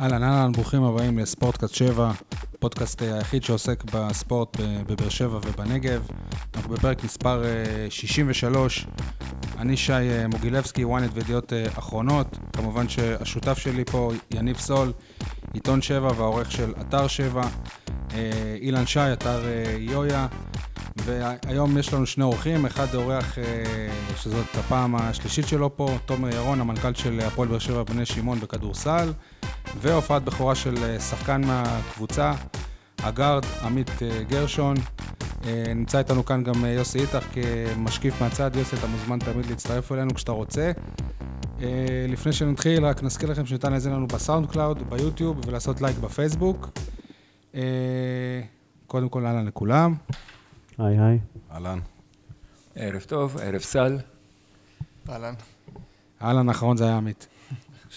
[0.00, 2.12] אהלן, אהלן, ברוכים הבאים לספורטקאסט 7,
[2.58, 4.56] פודקאסט אה, היחיד שעוסק בספורט
[4.86, 6.08] בבאר שבע ובנגב.
[6.54, 7.42] אנחנו בפרק מספר
[7.90, 8.86] 63.
[8.86, 12.38] אה, אני שי אה, מוגילבסקי, ynet וידיעות אחרונות.
[12.52, 14.92] כמובן שהשותף שלי פה, יניב סול,
[15.52, 17.42] עיתון 7 והעורך של אתר 7.
[18.60, 19.42] אילן שי, אתר
[19.78, 20.26] יויה.
[20.96, 23.38] והיום יש לנו שני אורחים, אחד אורח
[24.16, 29.12] שזאת הפעם השלישית שלו פה, תומר ירון, המנכ"ל של הפועל באר שבע בני שמעון בכדורסל.
[29.76, 32.32] והופעת בכורה של אה, שחקן מהקבוצה,
[32.98, 34.76] הגארד עמית אה, גרשון.
[35.44, 38.56] אה, נמצא איתנו כאן גם יוסי איתך כמשקיף מהצד.
[38.56, 40.72] יוסי, אתה מוזמן תמיד להצטרף אלינו כשאתה רוצה.
[42.08, 46.70] לפני שנתחיל, רק נזכיר לכם שניתן להזין לנו ב SoundCloud, ביוטיוב ולעשות לייק בפייסבוק.
[48.86, 49.94] קודם כל, אהלן לכולם.
[50.78, 51.18] היי היי.
[51.52, 51.78] אהלן.
[52.74, 53.98] ערב טוב, ערב סל.
[55.08, 55.34] אהלן.
[56.22, 57.26] אהלן, האחרון זה היה עמית.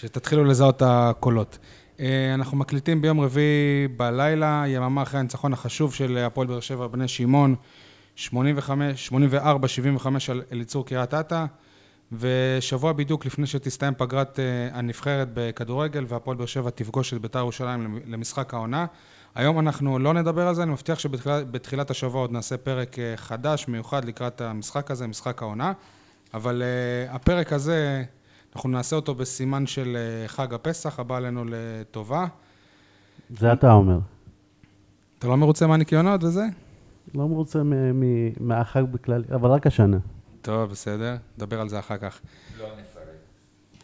[0.04, 1.58] שתתחילו לזהות את הקולות.
[2.00, 7.08] אה, אנחנו מקליטים ביום רביעי בלילה, יממה אחרי הניצחון החשוב של הפועל באר שבע בני
[7.08, 7.54] שמעון,
[8.16, 8.30] 84-75
[10.28, 11.44] על אליצור קריית אתא,
[12.12, 18.00] ושבוע בדיוק לפני שתסתיים פגרת אה, הנבחרת בכדורגל והפועל באר שבע תפגוש את בית"ר ירושלים
[18.06, 18.86] למשחק העונה.
[19.34, 23.68] היום אנחנו לא נדבר על זה, אני מבטיח שבתחילת השבוע עוד נעשה פרק אה, חדש,
[23.68, 25.72] מיוחד לקראת המשחק הזה, משחק העונה.
[26.34, 26.62] אבל
[27.08, 28.04] הפרק הזה
[28.56, 32.26] אנחנו נעשה אותו בסימן של אה, חג הפסח, הבא עלינו לטובה.
[33.30, 33.98] זה אתה אומר.
[35.18, 36.44] אתה לא מרוצה מהניקיונות וזה?
[37.14, 37.62] לא מרוצה
[38.40, 39.96] מהחג בכלל, אבל רק השנה.
[40.42, 42.20] טוב, בסדר, נדבר על זה אחר כך.
[42.58, 43.04] לא נפרט.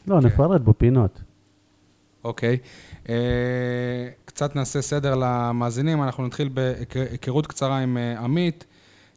[0.07, 0.21] לא, okay.
[0.21, 0.27] כן.
[0.27, 1.23] נפרט בפינות.
[2.25, 2.59] אוקיי.
[2.63, 3.09] Okay.
[3.09, 3.15] אה,
[4.09, 8.67] uh, קצת נעשה סדר למאזינים, אנחנו נתחיל בהיכרות קצרה עם uh, עמית.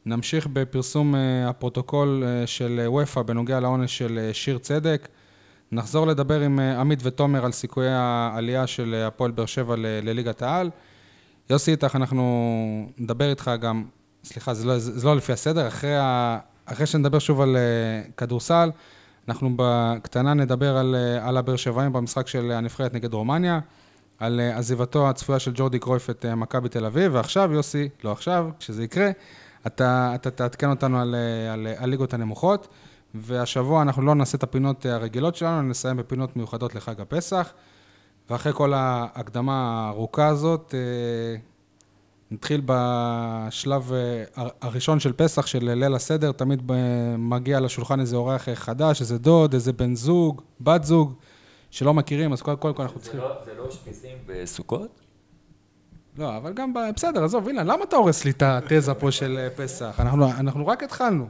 [0.05, 1.17] נמשיך בפרסום uh,
[1.49, 5.07] הפרוטוקול uh, של וופא בנוגע לעונש של uh, שיר צדק.
[5.73, 10.41] נחזור לדבר עם אה, עמית ותומר על סיכויי העלייה של אה, הפועל באר שבע לליגת
[10.41, 10.69] העל.
[11.49, 13.83] יוסי איתך, אנחנו נדבר איתך גם,
[14.23, 18.71] סליחה, זה לא, זה לא לפי הסדר, אחרי, ה, אחרי שנדבר שוב על uh, כדורסל,
[19.27, 23.59] אנחנו בקטנה נדבר על, על הבאר שבעים במשחק של הנבחרת נגד רומניה,
[24.19, 28.83] על עזיבתו הצפויה של ג'ורדי קרויף את מכבי תל אביב, ועכשיו, יוסי, לא עכשיו, כשזה
[28.83, 29.09] יקרה,
[29.67, 31.15] אתה, אתה תעדכן אותנו על,
[31.53, 32.67] על, על ליגות הנמוכות.
[33.13, 37.53] והשבוע אנחנו לא נעשה את הפינות הרגילות שלנו, נסיים בפינות מיוחדות לחג הפסח.
[38.29, 41.39] ואחרי כל ההקדמה הארוכה הזאת, אה,
[42.31, 44.23] נתחיל בשלב אה,
[44.61, 46.71] הראשון של פסח, של ליל הסדר, תמיד
[47.17, 51.13] מגיע לשולחן איזה אורח חדש, איזה דוד, איזה בן זוג, בת זוג,
[51.71, 53.19] שלא מכירים, אז קודם כל, כל אנחנו צריכים...
[53.19, 54.99] לא, זה לא שפיסים בסוכות?
[56.17, 59.49] לא, אבל גם, בסדר, עזוב, אילן, למה אתה הורס לי את התזה פה של אה,
[59.49, 59.95] פסח?
[59.99, 61.27] אנחנו, אנחנו רק התחלנו.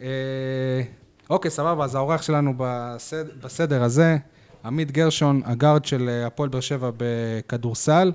[0.00, 0.82] אה,
[1.30, 4.16] אוקיי, סבבה, אז האורח שלנו בסד, בסדר הזה,
[4.64, 8.12] עמית גרשון, הגארד של אה, הפועל באר שבע בכדורסל.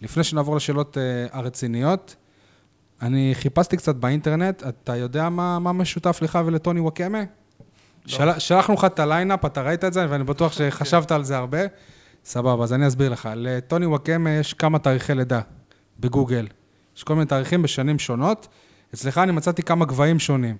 [0.00, 2.16] לפני שנעבור לשאלות אה, הרציניות,
[3.02, 7.18] אני חיפשתי קצת באינטרנט, אתה יודע מה, מה משותף לך ולטוני וואקמה?
[7.18, 7.24] לא.
[8.06, 11.36] של, שלחנו לך את ה line-up, אתה ראית את זה, ואני בטוח שחשבת על זה
[11.36, 11.58] הרבה.
[12.24, 13.28] סבבה, אז אני אסביר לך.
[13.36, 15.40] לטוני וואקמה יש כמה תאריכי לידה
[16.00, 16.46] בגוגל.
[16.96, 18.48] יש כל מיני תאריכים בשנים שונות.
[18.94, 20.56] אצלך אני מצאתי כמה גבהים שונים.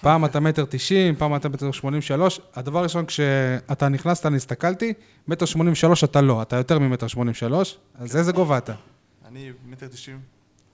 [0.00, 2.40] פעם אתה מטר תשעים, פעם אתה מטר שמונים שלוש.
[2.54, 4.92] הדבר הראשון, כשאתה נכנסת, אני הסתכלתי,
[5.28, 8.74] מטר שמונים ושלוש אתה לא, אתה יותר ממטר שמונים ושלוש, אז איזה גובה אתה?
[9.28, 10.20] אני מטר תשעים.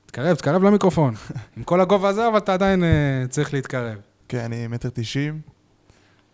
[0.06, 1.14] תתקרב, תתקרב למיקרופון.
[1.56, 3.98] עם כל הגובה הזה, אבל אתה עדיין uh, צריך להתקרב.
[4.28, 5.40] כן, אני מטר תשעים.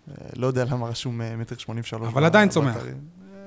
[0.09, 2.09] אה, לא יודע למה רשום אה, מטר שמונים ושלוש.
[2.09, 2.77] אבל עדיין צומח.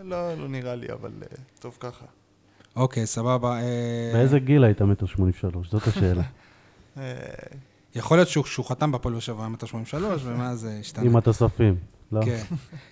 [0.02, 1.12] לא, לא נראה לי, אבל
[1.60, 2.06] טוב ככה.
[2.76, 3.60] אוקיי, סבבה.
[4.14, 5.72] באיזה גיל היית מטר שמונים ושלוש?
[5.72, 6.24] זאת השאלה.
[7.96, 9.48] יכול להיות שהוא, שהוא חתם בפועל באר שבע
[10.24, 11.06] ומאז זה השתנה.
[11.06, 11.78] עם התוספים,
[12.12, 12.22] לא?
[12.26, 12.44] כן.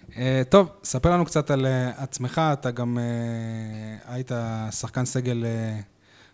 [0.10, 0.14] uh,
[0.50, 4.32] טוב, ספר לנו קצת על uh, עצמך, אתה גם uh, היית
[4.72, 5.84] שחקן סגל uh,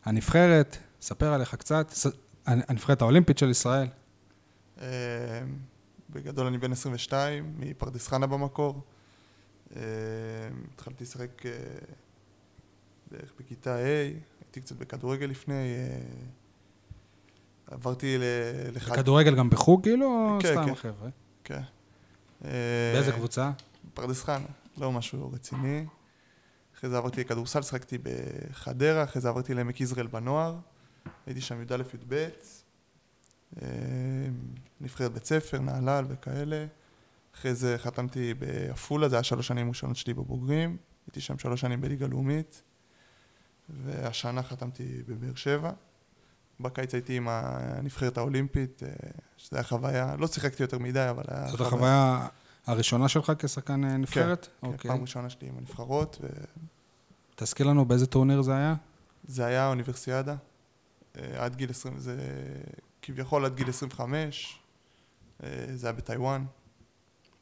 [0.06, 2.08] הנבחרת, ספר עליך קצת, ס...
[2.46, 3.88] הנבחרת האולימפית של ישראל.
[4.78, 4.82] Uh,
[6.10, 8.82] בגדול אני בן 22, מפרדס חנה במקור.
[9.70, 9.76] Uh,
[10.74, 11.46] התחלתי לשחק uh,
[13.12, 13.80] בערך בכיתה A,
[14.42, 15.76] הייתי קצת בכדורגל לפני.
[17.72, 18.18] עברתי
[18.74, 18.92] לחג...
[18.92, 20.76] בכדורגל גם בחוג כאילו, או כן, סתם כן.
[20.76, 21.10] חבר'ה?
[21.44, 21.62] כן.
[22.42, 23.52] באיזה קבוצה?
[23.94, 24.46] פרדס חנה,
[24.78, 25.86] לא משהו רציני.
[26.78, 30.56] אחרי זה עברתי לכדורסל, שחקתי בחדרה, אחרי זה עברתי לעמק יזרעאל בנוער.
[31.26, 32.28] הייתי שם י"א-י"ב.
[33.62, 33.68] אה,
[34.82, 36.66] נבחרת בית ספר, נהלל וכאלה.
[37.36, 40.78] אחרי זה חתמתי בעפולה, זה היה שלוש שנים ראשונות שלי בבוגרים.
[41.08, 42.64] הייתי שם שלוש שנים בליגה לאומית.
[43.70, 45.72] והשנה חתמתי בבאר שבע.
[46.60, 48.90] בקיץ הייתי עם הנבחרת האולימפית, אה,
[49.38, 51.48] שזו הייתה חוויה, לא שיחקתי יותר מדי, אבל היה...
[51.48, 52.28] זאת החוויה
[52.68, 54.46] הראשונה שלך כשחקן אה, נבחרת?
[54.46, 54.92] כן, כן, אוקיי.
[54.92, 56.22] פעם ראשונה שלי עם הנבחרות,
[57.36, 58.76] תזכיר לנו באיזה טורניר זה היה?
[59.28, 60.36] זה היה אוניברסיאדה,
[61.18, 62.18] אה, עד גיל 20, זה
[63.02, 64.60] כביכול עד גיל 25,
[65.44, 66.46] אה, זה היה בטיוואן.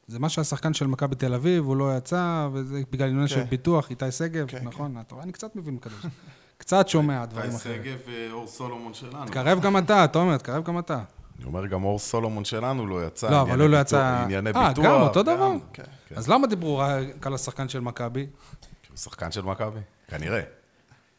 [0.06, 3.46] זה מה שהשחקן של מכבי תל אביב, הוא לא יצא, וזה בגלל עניין של כן.
[3.46, 5.00] פיתוח, איתי שגב, כן, נכון?
[5.00, 6.08] אתה רואה, אני קצת מבין בכדורגל.
[6.58, 7.82] קצת שומע דברים איתי אחרים.
[7.82, 7.98] שגב
[8.30, 9.26] ואור סולומון שלנו.
[9.26, 11.02] תקרב גם אתה, תומר, תקרב גם אתה.
[11.38, 13.30] אני אומר, גם אור סולומון שלנו לא יצא.
[13.30, 14.22] לא, אבל הוא לא יצא...
[14.22, 14.84] ענייני אה, ביטוח.
[14.84, 15.52] גם אותו דבר?
[15.72, 15.82] כן.
[16.08, 16.14] כן.
[16.16, 18.26] אז למה דיברו רק על השחקן של מכבי?
[18.82, 20.40] כי הוא שחקן של מכבי, כנראה.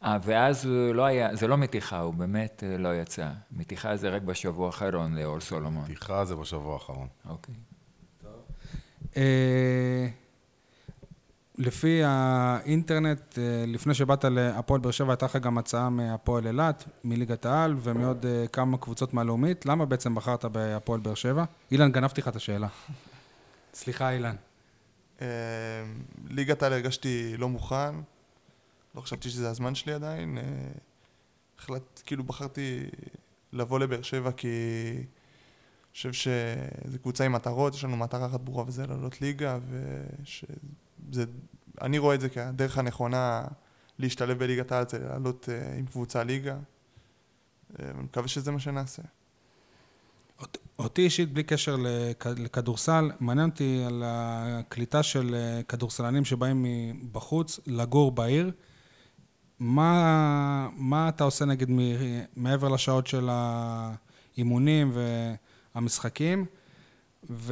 [0.04, 3.30] אה, ואז הוא לא היה, זה לא מתיחה, הוא באמת אה, לא יצא.
[3.52, 5.86] מתיחה זה רק בשבוע האחרון לאור סולומון.
[5.86, 7.08] פתיחה זה בשבוע האחרון.
[7.30, 7.56] אוקיי.
[9.18, 10.08] אה,
[11.58, 17.46] לפי האינטרנט, אה, לפני שבאת להפועל באר שבע, הייתה לך גם הצעה מהפועל אילת, מליגת
[17.46, 19.66] העל ומעוד אה, כמה קבוצות מהלאומית.
[19.66, 21.46] למה בעצם בחרת בהפועל באר שבע?
[21.72, 22.68] אילן, גנבתי לך את השאלה.
[23.74, 24.36] סליחה, אילן.
[25.22, 25.28] אה,
[26.30, 27.96] ליגת העל הרגשתי לא מוכן,
[28.96, 30.38] לא חשבתי שזה הזמן שלי עדיין.
[31.60, 32.84] החלט, כאילו בחרתי
[33.54, 34.48] לבוא לבאר שבע כי
[34.98, 40.54] אני חושב שזו קבוצה עם מטרות, יש לנו מטרה אחת ברורה וזה לעלות ליגה, ושזה,
[41.82, 43.44] אני רואה את זה כהדרך הנכונה
[44.00, 46.54] להשתלב בליגת העל, זה לעלות אה, עם קבוצה ליגה.
[46.54, 46.58] אה,
[47.80, 49.02] ואני מקווה שזה מה שנעשה.
[50.40, 56.64] אות- אותי אישית, בלי קשר לכ- לכדורסל, מעניין אותי על הקליטה של אה, כדורסלנים שבאים
[57.04, 58.52] מבחוץ לגור בעיר.
[59.60, 61.82] מה, מה אתה עושה נגיד מ-
[62.36, 64.92] מעבר לשעות של האימונים
[65.76, 66.46] והמשחקים?
[67.30, 67.48] ואם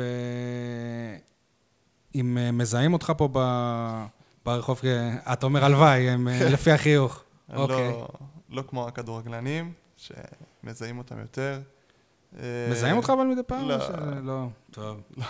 [2.15, 4.05] אה, מזהים אותך פה ב-
[4.45, 7.23] ברחוב, אה, אתה אומר הלוואי, הם, אה, לפי החיוך.
[7.49, 7.91] אני אוקיי.
[7.91, 8.07] לא,
[8.49, 11.61] לא כמו הכדורגלנים, שמזהים אותם יותר.
[12.71, 13.67] מזהים אותך אבל מדי פעם?
[13.67, 13.77] לא.
[14.23, 14.47] לא.
[14.71, 15.01] טוב.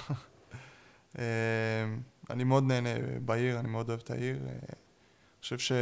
[1.20, 1.24] אה,
[2.30, 2.90] אני מאוד נהנה
[3.26, 4.38] בעיר, אני מאוד אוהב את העיר.
[4.38, 4.58] אני
[5.42, 5.76] חושב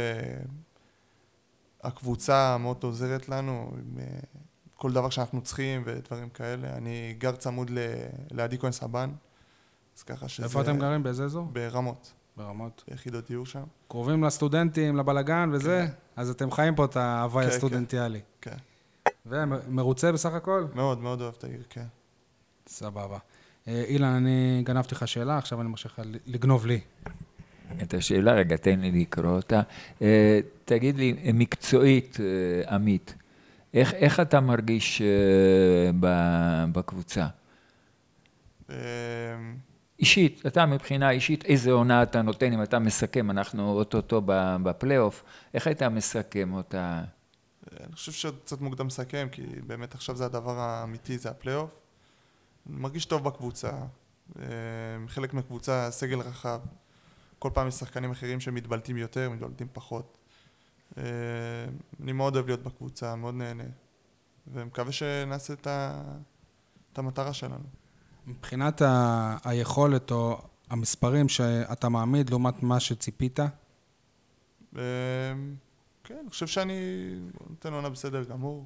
[1.82, 3.98] שהקבוצה מאוד עוזרת לנו עם
[4.74, 6.76] כל דבר שאנחנו צריכים ודברים כאלה.
[6.76, 7.70] אני גר צמוד
[8.30, 9.10] לעדי כהן סבן,
[9.96, 10.44] אז ככה שזה...
[10.44, 11.02] איפה אתם גרים?
[11.02, 11.46] באיזה אזור?
[11.52, 12.84] ברמות, ברמות.
[12.88, 13.64] ביחידות דיור שם.
[13.88, 15.94] קרובים לסטודנטים, לבלגן וזה, כן.
[16.16, 18.20] אז אתם חיים פה את ההוואי כן, הסטודנטיאלי.
[18.40, 18.56] כן.
[19.26, 20.66] ומרוצה בסך הכל?
[20.74, 21.86] מאוד מאוד אוהב את העיר, כן.
[22.66, 23.18] סבבה.
[23.68, 26.80] אה, אילן, אני גנבתי לך שאלה, עכשיו אני מרשה לך לגנוב לי.
[27.82, 29.62] את השאלה, רגע, תן לי לקרוא אותה.
[30.02, 32.18] אה, תגיד לי, אה, מקצועית,
[32.68, 33.14] עמית,
[33.74, 35.02] איך, איך אתה מרגיש
[36.72, 37.26] בקבוצה?
[40.04, 44.22] אישית, אתה מבחינה אישית, איזה עונה אתה נותן אם אתה מסכם, אנחנו אוטוטו
[44.62, 45.24] בפלייאוף,
[45.54, 47.04] איך היית מסכם אותה?
[47.80, 51.78] אני חושב שעוד קצת מוקדם לסכם, כי באמת עכשיו זה הדבר האמיתי, זה הפלייאוף.
[52.70, 53.70] אני מרגיש טוב בקבוצה.
[54.38, 54.44] אה,
[55.08, 56.60] חלק מהקבוצה, סגל רחב.
[57.38, 60.18] כל פעם יש שחקנים אחרים שמתבלטים יותר, מתבלטים פחות.
[60.98, 61.02] אה,
[62.02, 63.64] אני מאוד אוהב להיות בקבוצה, מאוד נהנה.
[64.52, 66.02] ומקווה שנעשה את, ה...
[66.92, 67.83] את המטרה שלנו.
[68.26, 70.40] מבחינת ה- היכולת או
[70.70, 74.82] המספרים שאתה מעמיד לעומת מה שציפית, אה,
[76.04, 76.74] כן, אני חושב שאני
[77.50, 78.64] נותן עונה בסדר גמור,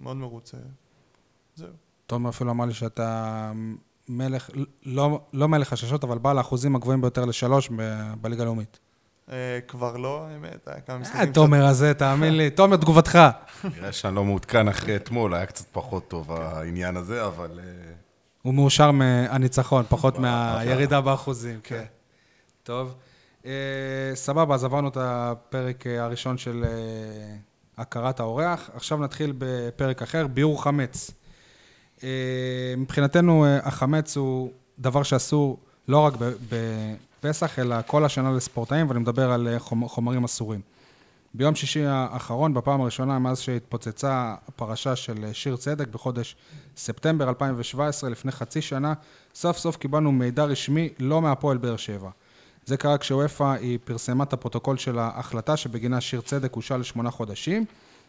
[0.00, 0.56] מאוד מרוצה.
[1.54, 1.68] זהו.
[2.06, 3.52] תומר אפילו אמר לי שאתה
[4.08, 4.50] מלך,
[4.86, 8.78] לא, לא מלך הששות, אבל בעל האחוזים הגבוהים ביותר לשלוש ב- בליגה הלאומית.
[9.30, 12.50] אה, כבר לא, האמת, היה כמה משחקים אה, תומר הזה, תאמין לי.
[12.56, 13.18] תומר, תגובתך.
[13.64, 17.60] נראה שאני לא מעודכן אחרי אתמול, היה קצת פחות טוב העניין הזה, אבל...
[18.46, 21.84] הוא מאושר מהניצחון, פחות מהירידה באחוזים, כן.
[22.62, 22.94] טוב.
[23.46, 23.50] אה,
[24.14, 26.70] סבבה, אז עברנו את הפרק אה, הראשון של אה,
[27.78, 28.70] הכרת האורח.
[28.74, 31.10] עכשיו נתחיל בפרק אחר, ביאור חמץ.
[32.76, 36.14] מבחינתנו, החמץ הוא דבר שאסור לא רק
[36.50, 40.60] בפסח, אלא כל השנה לספורטאים, ואני מדבר על חומ- חומרים אסורים.
[41.36, 46.36] ביום שישי האחרון, בפעם הראשונה מאז שהתפוצצה הפרשה של אה, שיר צדק בחודש
[46.76, 48.94] ספטמבר 2017, לפני חצי שנה,
[49.34, 52.10] סוף סוף קיבלנו מידע רשמי לא מהפועל באר שבע.
[52.66, 57.64] זה קרה כשוופא היא פרסמה את הפרוטוקול של ההחלטה שבגינה שיר צדק הושעה לשמונה חודשים.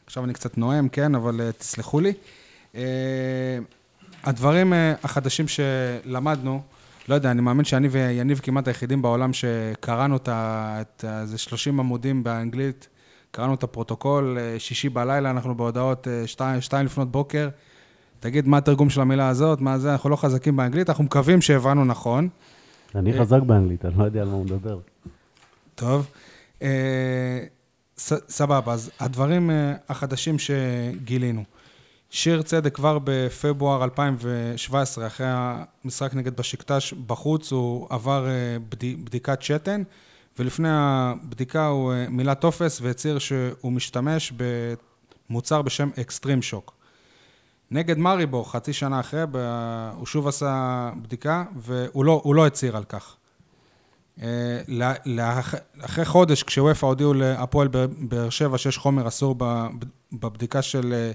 [0.05, 2.13] עכשיו אני קצת נואם, כן, אבל uh, תסלחו לי.
[2.73, 2.77] Uh,
[4.23, 6.61] הדברים החדשים שלמדנו,
[7.09, 12.23] לא יודע, אני מאמין שאני ויניב כמעט היחידים בעולם שקראנו את את איזה 30 עמודים
[12.23, 12.87] באנגלית,
[13.31, 17.49] קראנו את הפרוטוקול, uh, שישי בלילה, אנחנו בהודעות uh, שתיים, שתיים לפנות בוקר.
[18.19, 19.61] תגיד, מה התרגום של המילה הזאת?
[19.61, 19.91] מה זה?
[19.91, 22.29] אנחנו לא חזקים באנגלית, אנחנו מקווים שהבנו נכון.
[22.95, 23.19] אני אה.
[23.19, 24.79] חזק באנגלית, אני לא יודע על מה הוא מדבר.
[25.75, 26.07] טוב.
[26.61, 27.39] אה,
[28.27, 31.43] סבבה, אז הדברים אה, החדשים שגילינו.
[32.09, 39.41] שיר צדק כבר בפברואר 2017, אחרי המשחק נגד בשקטש בחוץ, הוא עבר אה, בד, בדיקת
[39.41, 39.83] שתן,
[40.39, 44.33] ולפני הבדיקה הוא אה, מילא טופס והצהיר שהוא משתמש
[45.29, 46.73] במוצר בשם אקסטרים שוק.
[47.71, 49.21] נגד מריבור, חצי שנה אחרי,
[49.95, 53.15] הוא שוב עשה בדיקה, והוא לא, לא הצהיר על כך.
[54.21, 54.61] אה,
[55.81, 59.35] אחרי חודש, כשוופא הודיעו להפועל באר- שבע שיש חומר אסור
[60.13, 61.11] בבדיקה של אה,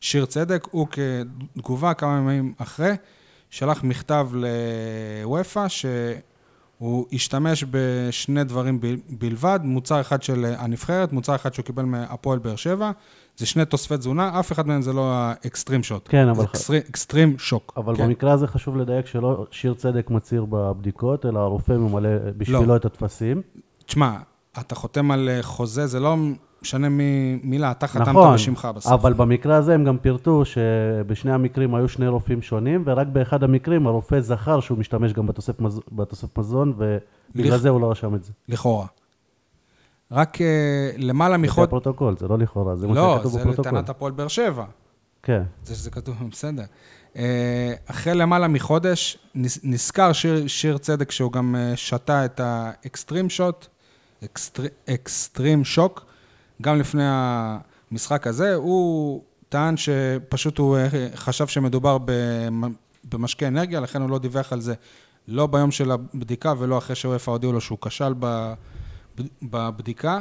[0.00, 0.86] שיר צדק, הוא
[1.56, 2.92] כתגובה, כמה ימים אחרי,
[3.50, 5.66] שלח מכתב לוופא,
[6.78, 12.38] שהוא השתמש בשני דברים ב- בלבד, מוצר אחד של הנבחרת, מוצר אחד שהוא קיבל מהפועל
[12.38, 12.90] באר שבע,
[13.36, 16.08] זה שני תוספי תזונה, אף אחד מהם זה לא ה Extreme Shot.
[16.08, 17.72] כן, אבל זה ח- Extre- Extreme Shock.
[17.76, 18.06] אבל כן.
[18.06, 22.76] במקרה הזה חשוב לדייק שלא שיר צדק מצהיר בבדיקות, אלא הרופא ממלא בשבילו לא.
[22.76, 23.42] את הטפסים.
[23.86, 24.16] תשמע,
[24.60, 26.16] אתה חותם על חוזה, זה לא
[26.66, 28.92] משנה מי מילה, אתה חתמת נכון, בשמך בסוף.
[28.92, 33.86] אבל במקרה הזה הם גם פירטו שבשני המקרים היו שני רופאים שונים, ורק באחד המקרים
[33.86, 35.80] הרופא זכר שהוא משתמש גם בתוסף, מז...
[35.92, 38.32] בתוסף מזון, ובגלל לכ- זה הוא לא רשם את זה.
[38.48, 38.86] לכאורה.
[40.12, 40.46] רק אה,
[40.98, 41.64] למעלה זה מחוד...
[41.64, 43.72] הפרוטוקול, זה לא לכאורה, זה מה לא, שכתוב זה בפרוטוקול.
[43.72, 44.64] לטענת הפועל באר שבע.
[45.22, 45.42] כן.
[45.64, 46.64] זה שזה כתוב, בסדר.
[47.16, 49.18] אה, אחרי למעלה מחודש,
[49.64, 53.66] נזכר שיר, שיר צדק שהוא גם אה, שתה את ה Extreme Shot,
[54.24, 56.06] Extre, Extreme Shock,
[56.62, 58.54] גם לפני המשחק הזה.
[58.54, 64.60] הוא טען שפשוט הוא אה, חשב שמדובר במ- במשקה אנרגיה, לכן הוא לא דיווח על
[64.60, 64.74] זה
[65.28, 68.14] לא ביום של הבדיקה ולא אחרי שוופא הודיעו לו שהוא כשל
[69.42, 70.20] בבדיקה.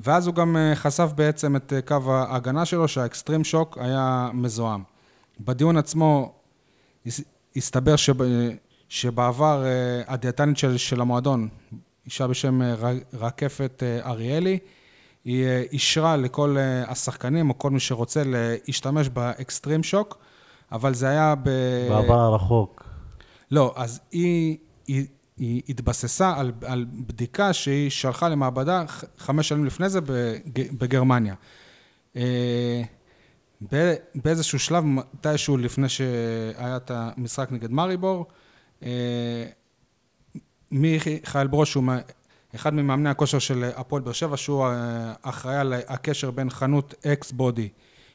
[0.00, 4.82] ואז הוא גם אה, חשף בעצם את אה, קו ההגנה שלו, שהאקסטרים שוק היה מזוהם.
[5.40, 6.32] בדיון עצמו
[7.06, 7.20] הס-
[7.56, 8.14] הסתבר שב,
[8.88, 9.64] שבעבר
[10.06, 11.48] הדיאטנית של, של המועדון,
[12.06, 12.60] אישה בשם
[13.14, 14.58] רקפת אריאלי,
[15.28, 20.18] היא אה, אישרה לכל אה, השחקנים או כל מי שרוצה להשתמש באקסטרים שוק,
[20.72, 21.48] אבל זה היה ב...
[21.88, 22.84] בעבר הרחוק.
[23.50, 24.56] לא, אז היא,
[24.86, 25.06] היא,
[25.36, 28.84] היא התבססה על, על בדיקה שהיא שלחה למעבדה
[29.18, 31.34] חמש שנים לפני זה בג, בגרמניה.
[32.16, 32.82] אה,
[34.14, 38.26] באיזשהו שלב, מתישהו לפני שהיה את המשחק נגד מריבור,
[40.70, 41.98] מיכאל ברוש הוא מה-
[42.54, 47.32] אחד ממאמני הכושר של הפועל באר שבע, שהוא אה, אחראי על הקשר בין חנות אקס
[47.32, 47.68] בודי,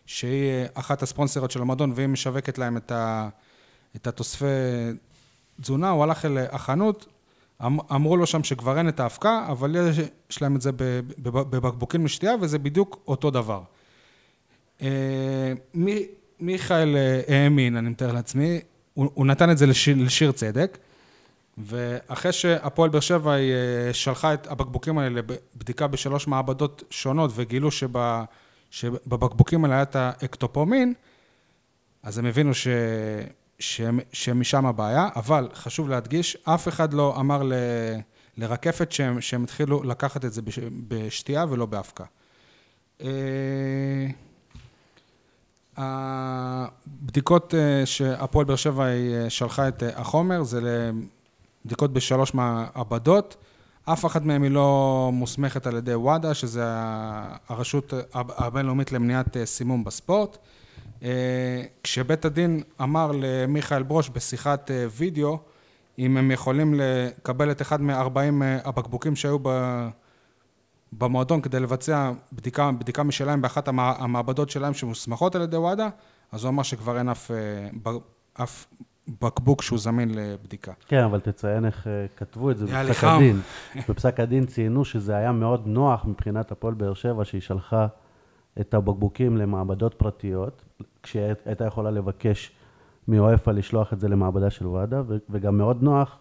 [0.06, 3.30] שהיא אה, אחת הספונסרות של המועדון, והיא משווקת להם את, ה,
[3.96, 4.46] את התוספי
[5.62, 7.06] תזונה, הוא הלך אל החנות,
[7.66, 9.75] אמ- אמרו לו שם שכבר אין את האבקה, אבל
[10.30, 10.72] יש, להם את זה
[11.24, 13.62] בבקבוקים לשתייה, וזה בדיוק אותו דבר.
[14.82, 16.06] אה, מי-
[16.40, 16.96] מיכאל
[17.28, 18.60] האמין, אני מתאר לעצמי,
[18.94, 20.78] הוא, הוא נתן את זה לשיר, לשיר צדק,
[21.57, 25.22] ואחרי שהפועל באר שבע היא אה, שלחה את הבקבוקים האלה
[25.55, 27.89] לבדיקה בשלוש מעבדות שונות, וגילו שב,
[28.72, 30.93] שבבקבוקים האלה היה את האקטופומין,
[32.03, 32.67] אז הם הבינו ש,
[33.60, 37.53] שהם- שמשם הבעיה, אבל חשוב להדגיש, אף אחד לא אמר ל,
[38.38, 42.03] לרקפת שהם, שהם התחילו לקחת את זה בש, בשתייה ולא באבקה.
[43.01, 44.07] אה,
[45.77, 48.86] הבדיקות אה, שהפועל באר שבע
[49.29, 50.91] שלחה את החומר, זה
[51.65, 53.38] לבדיקות בשלוש מעבדות.
[53.86, 56.63] אף אחת מהן היא לא מוסמכת על ידי וואדה, שזה
[57.48, 60.38] הרשות הבינלאומית למניעת אה, סימום בספורט.
[61.03, 65.39] אה, כשבית הדין אמר למיכאל ברוש בשיחת אה, וידאו,
[66.00, 69.38] אם הם יכולים לקבל את אחד מ-40 הבקבוקים שהיו.
[70.98, 75.89] במועדון כדי לבצע בדיקה, בדיקה משלהם באחת המע, המעבדות שלהם שמוסמכות על ידי וואדה,
[76.32, 77.32] אז הוא אמר שכבר אין אף,
[78.34, 78.65] אף
[79.22, 80.72] בקבוק שהוא זמין לבדיקה.
[80.88, 83.03] כן, אבל תציין איך אה, כתבו את זה בפסק.
[83.03, 83.39] הדין.
[83.89, 87.88] בפסק הדין ציינו שזה היה מאוד נוח מבחינת הפועל באר שבע, שהיא שלחה
[88.60, 90.65] את הבקבוקים למעבדות פרטיות,
[91.03, 92.51] כשהיא הייתה יכולה לבקש
[93.07, 96.17] מאוהפה לשלוח את זה למעבדה של וואדה, ו- וגם מאוד נוח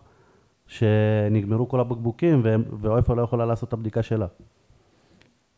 [0.66, 2.42] שנגמרו כל הבקבוקים
[2.80, 4.26] ואוהפה לא יכולה לעשות את הבדיקה שלה.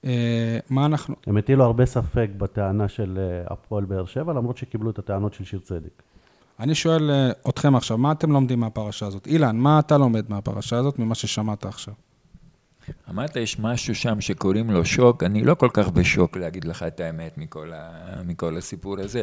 [0.04, 1.14] אה, מה אנחנו...
[1.26, 5.44] הם הטילו הרבה ספק בטענה של אה, הפועל באר שבע, למרות שקיבלו את הטענות של
[5.44, 6.02] שיר צדק.
[6.60, 9.26] אני שואל אה, אתכם עכשיו, מה אתם לומדים מהפרשה הזאת?
[9.26, 11.94] אילן, מה אתה לומד מהפרשה הזאת, ממה ששמעת עכשיו?
[13.10, 17.00] אמרת, יש משהו שם שקוראים לו שוק, אני לא כל כך בשוק להגיד לך את
[17.00, 19.22] האמת מכל, ה, מכל הסיפור הזה,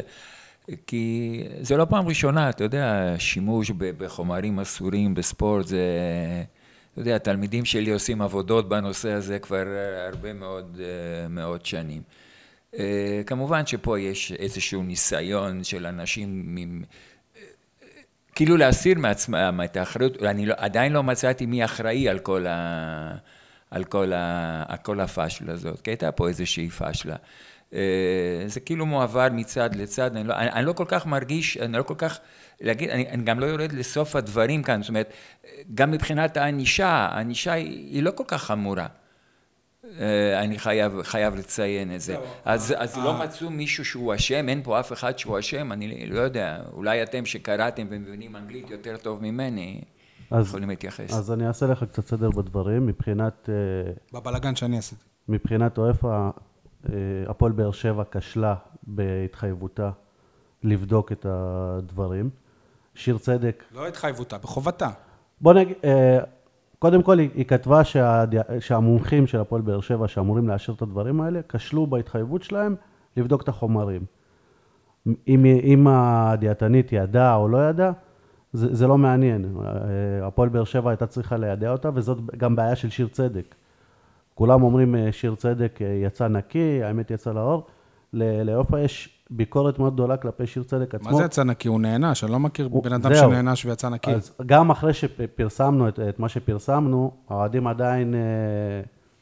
[0.86, 5.82] כי זה לא פעם ראשונה, אתה יודע, שימוש בחומרים אסורים בספורט זה,
[6.92, 9.64] אתה יודע, התלמידים שלי עושים עבודות בנושא הזה כבר
[10.06, 12.02] הרבה מאוד, אה, מאוד שנים.
[12.78, 16.82] אה, כמובן שפה יש איזשהו ניסיון של אנשים עם...
[18.34, 23.14] כאילו להסיר מעצמם את האחריות, אני לא, עדיין לא מצאתי מי אחראי על כל, ה,
[23.70, 27.16] על כל, ה, על כל הפשלה הזאת, כי הייתה פה איזושהי פשלה.
[27.74, 31.72] אה, זה כאילו מועבר מצד לצד, אני לא, אני, אני לא כל כך מרגיש, אני
[31.72, 32.18] לא כל כך,
[32.60, 35.12] להגיד, אני, אני גם לא יורד לסוף הדברים כאן, זאת אומרת,
[35.74, 38.86] גם מבחינת הענישה, הענישה היא, היא לא כל כך חמורה.
[40.00, 42.16] אה, אני חייב, חייב לציין את זה.
[42.44, 46.20] אז, אז לא מצאו מישהו שהוא אשם, אין פה אף אחד שהוא אשם, אני לא
[46.20, 49.80] יודע, אולי אתם שקראתם ומבינים אנגלית יותר טוב ממני,
[50.30, 51.12] אז- יכולים להתייחס.
[51.12, 52.86] אז אני אעשה לך קצת סדר בדברים.
[52.86, 55.02] מבחינת, אה, בבלגן שאני עשיתי.
[55.28, 56.30] מבחינת אוהפה,
[56.88, 56.92] אה,
[57.28, 59.90] הפועל באר שבע כשלה בהתחייבותה
[60.62, 62.30] לבדוק את הדברים.
[62.94, 64.88] שיר צדק לא התחייבותה, בחובתה.
[65.40, 66.18] בוא נגיד, אה,
[66.82, 67.82] קודם כל היא, כתבה.
[68.60, 72.74] שהמומחים של הפועל באר שבע שאמורים לאשר את הדברים האלה, כשלו בהתחייבות שלהם
[73.16, 74.04] לבדוק את החומרים.
[75.06, 77.92] אם, אם הדיאטנית ידעה או לא ידעה,
[78.52, 79.56] זה, זה לא מעניין.
[80.22, 83.54] הפועל באר שבע הייתה צריכה לידע אותה, וזאת גם בעיה של שיר צדק.
[84.34, 87.66] כולם אומרים שיר צדק אה, יצא נקי, האמת יצא לאור.
[88.44, 91.10] לאופה יש ביקורת מאוד גדולה כלפי שיר צדק עצמו.
[91.10, 91.68] מה זה יצא נקי?
[91.68, 93.30] הוא נענש, אני לא מכיר הוא- בן אדם זהו.
[93.30, 94.10] שנענש ויצא נקי.
[94.14, 98.20] אז גם אחרי שפרסמנו את, את מה שפרסמנו, האוהדים עדיין אה,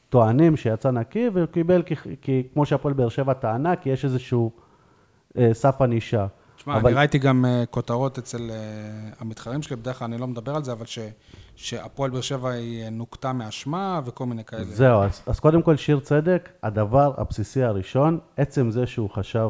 [0.09, 4.51] טוענים שיצא נקי, והוא קיבל, כי, כי כמו שהפועל באר שבע טענה, כי יש איזשהו
[5.37, 6.27] אה, סף ענישה.
[6.55, 8.55] תשמע, אבל- אני ראיתי גם אה, כותרות אצל אה,
[9.19, 10.99] המתחרים שלי, בדרך כלל אני לא מדבר על זה, אבל ש-
[11.55, 14.63] שהפועל באר שבע היא אה, נוקתה מאשמה וכל מיני כאלה.
[14.63, 19.49] זהו, אז, אז קודם כל שיר צדק, הדבר הבסיסי הראשון, עצם זה שהוא חשב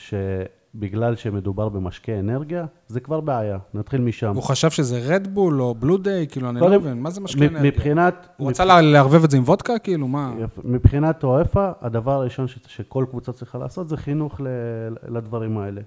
[0.00, 4.34] שבגלל שמדובר במשקה אנרגיה, זה כבר בעיה, נתחיל משם.
[4.34, 7.62] הוא חשב שזה רדבול או בלו דיי, כאילו, אני לא מבין, מה זה משקה אנרגיה?
[7.70, 8.28] מבחינת...
[8.36, 10.34] הוא רצה לה- לערבב את זה עם וודקה, כאילו, מה?
[10.64, 14.46] מבחינת אוהפה, הדבר הראשון ש, שכל קבוצה צריכה לעשות זה חינוך ל,
[15.16, 15.80] לדברים האלה.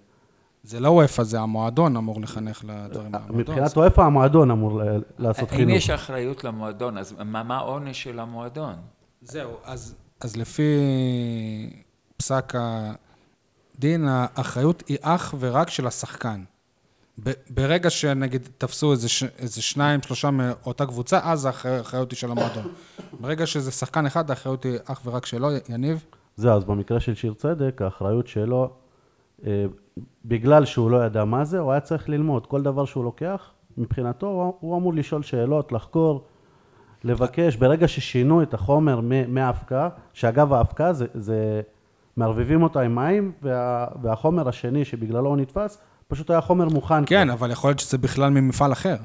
[0.63, 3.25] זה לא וופא, זה המועדון אמור לחנך לדברים האלה.
[3.29, 4.81] מבחינת אוהפה, המועדון אמור
[5.17, 5.75] לעשות אם חינוך.
[5.75, 8.73] יש אחריות למועדון, אז מה מה העונש של המועדון?
[9.21, 10.63] זהו, אז, אז לפי
[12.17, 12.53] פסק
[13.77, 16.43] הדין, האחריות היא אך ורק של השחקן.
[17.49, 22.31] ברגע שנגיד תפסו איזה, ש, איזה שניים, שלושה מאותה קבוצה, אז האחר- האחריות היא של
[22.31, 22.63] המועדון.
[23.19, 26.05] ברגע שזה שחקן אחד, האחריות היא אך ורק שלו, יניב.
[26.35, 28.69] זהו, אז במקרה של שיר צדק, האחריות שלו,
[29.45, 29.65] אה,
[30.25, 32.45] בגלל שהוא לא ידע מה זה, הוא היה צריך ללמוד.
[32.47, 36.23] כל דבר שהוא לוקח, מבחינתו, הוא, הוא אמור לשאול שאלות, לחקור,
[37.03, 37.55] לבקש.
[37.55, 41.61] ברגע ששינו את החומר מ- מההפקעה, שאגב, ההפקעה זה, זה
[42.17, 47.05] מערבבים אותה עם מים, וה, והחומר השני שבגללו הוא נתפס, פשוט היה חומר מוכן.
[47.05, 47.33] כן, כבר.
[47.33, 48.95] אבל יכול להיות שזה בכלל ממפעל אחר.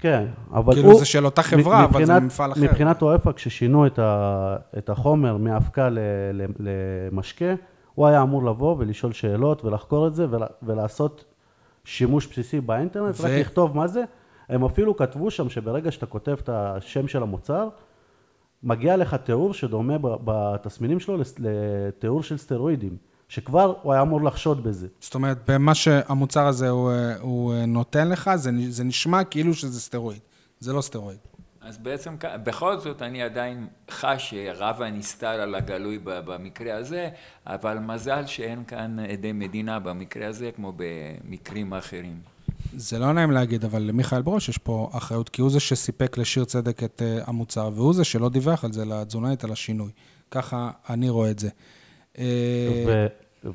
[0.00, 0.98] כן, אבל כאילו הוא...
[0.98, 2.60] זה של אותה חברה, אבל זה מבחינת- ממפעל אחר.
[2.62, 5.36] מבחינת אוהפה, כששינו את, ה, את החומר
[5.78, 5.98] ל,
[6.58, 7.54] למשקה,
[7.94, 11.24] הוא היה אמור לבוא ולשאול שאלות ולחקור את זה ול, ולעשות
[11.84, 14.04] שימוש בסיסי באינטרנט, ו- רק לכתוב מה זה.
[14.48, 17.68] הם אפילו כתבו שם שברגע שאתה כותב את השם של המוצר,
[18.62, 22.96] מגיע לך תיאור שדומה ב- בתסמינים שלו לתיאור של סטרואידים,
[23.28, 24.86] שכבר הוא היה אמור לחשוד בזה.
[25.00, 30.20] זאת אומרת, במה שהמוצר הזה הוא, הוא נותן לך, זה, זה נשמע כאילו שזה סטרואיד.
[30.60, 31.18] זה לא סטרואיד.
[31.60, 37.08] אז בעצם, בכל זאת, אני עדיין חש שרב הנסתר על הגלוי במקרה הזה,
[37.46, 42.20] אבל מזל שאין כאן עדי מדינה במקרה הזה, כמו במקרים אחרים.
[42.76, 46.44] זה לא נעים להגיד, אבל למיכאל ברוש יש פה אחריות, כי הוא זה שסיפק לשיר
[46.44, 49.90] צדק את אה, המוצר, והוא זה שלא דיווח על זה לתזונאית, על השינוי.
[50.30, 51.48] ככה אני רואה את זה.
[52.18, 53.06] אה, ו,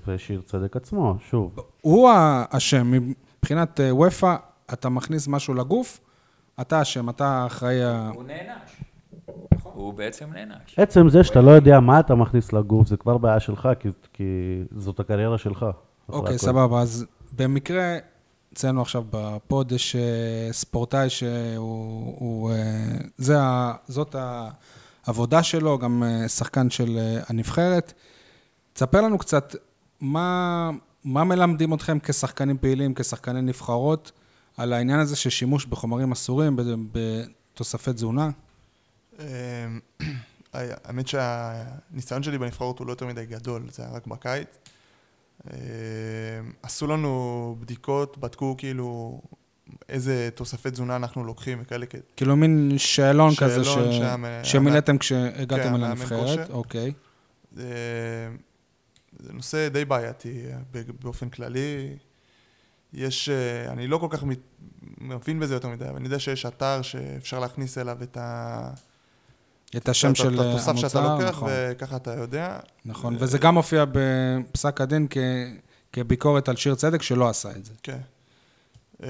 [0.07, 2.91] ושיר צדק עצמו, שוב, הוא האשם,
[3.39, 4.35] מבחינת אה, וופא,
[4.73, 5.99] אתה מכניס משהו לגוף,
[6.61, 7.83] אתה אשם, אתה אחראי...
[7.83, 8.81] ה- הוא נענש.
[9.63, 10.79] הוא בעצם נענש.
[10.79, 14.23] עצם זה שאתה לא יודע מה אתה מכניס לגוף, זה כבר בעיה שלך, כי, כי
[14.77, 15.65] זאת הקריירה שלך.
[16.09, 16.37] אוקיי.
[16.37, 16.81] סבבה.
[16.81, 17.97] אז במקרה,
[18.53, 22.15] אצלנו עכשיו בפוד יש אה, ספורטאי שהוא...
[22.19, 23.37] הוא, אה, זה
[23.87, 24.15] זאת
[25.05, 27.93] העבודה שלו, גם אה, שחקן של הנבחרת.
[28.73, 29.55] תספר לנו קצת
[29.99, 30.69] מה,
[31.03, 34.11] מה מלמדים אתכם כשחקנים פעילים, כשחקני נבחרות,
[34.57, 36.59] על העניין הזה של שימוש בחומרים אסורים,
[36.91, 38.29] בתוספי תזונה.
[39.19, 39.25] אמ,
[40.53, 44.47] האמת שהניסיון שלי בנבחרות הוא לא יותר מדי גדול, זה היה רק בקיץ.
[45.51, 45.57] אמ,
[46.63, 49.21] עשו לנו בדיקות, בדקו כאילו
[49.89, 51.85] איזה תוספי תזונה אנחנו לוקחים וכאלה.
[51.89, 53.67] כ- כאילו מין שאלון כזה ש...
[53.67, 56.49] שאלון שהמ- שמילאתם כשהגעתם כן, הנבחרת.
[56.49, 56.93] אוקיי.
[57.51, 57.67] זה,
[59.19, 61.95] זה נושא די בעייתי ב- באופן כללי.
[62.93, 64.23] יש, אה, אני לא כל כך
[65.01, 68.69] מבין בזה יותר מדי, אבל אני יודע שיש אתר שאפשר להכניס אליו את ה...
[69.77, 71.49] את השם של את התוסף שאתה המוצר, לוקח, נכון.
[71.51, 72.59] וככה אתה יודע.
[72.85, 75.17] נכון, וזה גם מופיע בפסק הדין כ...
[75.93, 77.73] כביקורת על שיר צדק שלא עשה את זה.
[77.83, 77.97] כן.
[79.03, 79.09] אה,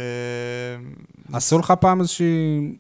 [1.33, 2.75] עשו לך פעם איזושהי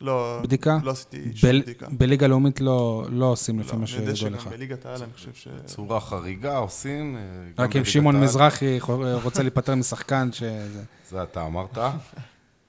[0.00, 0.78] לא, בדיקה?
[0.82, 1.86] לא עשיתי שום בל- בדיקה.
[1.90, 4.42] בליגה לאומית לא לא עושים לפי לא, מה אני יודע שידוע לך.
[4.42, 5.48] שגם בליגת העל, אני חושב ש...
[5.64, 7.16] צורה חריגה עושים.
[7.16, 8.20] אה, רק אם שמעון.
[8.20, 8.78] מזרחי
[9.22, 10.82] רוצה להיפטר משחקן שזה...
[11.10, 11.78] זה אתה אמרת,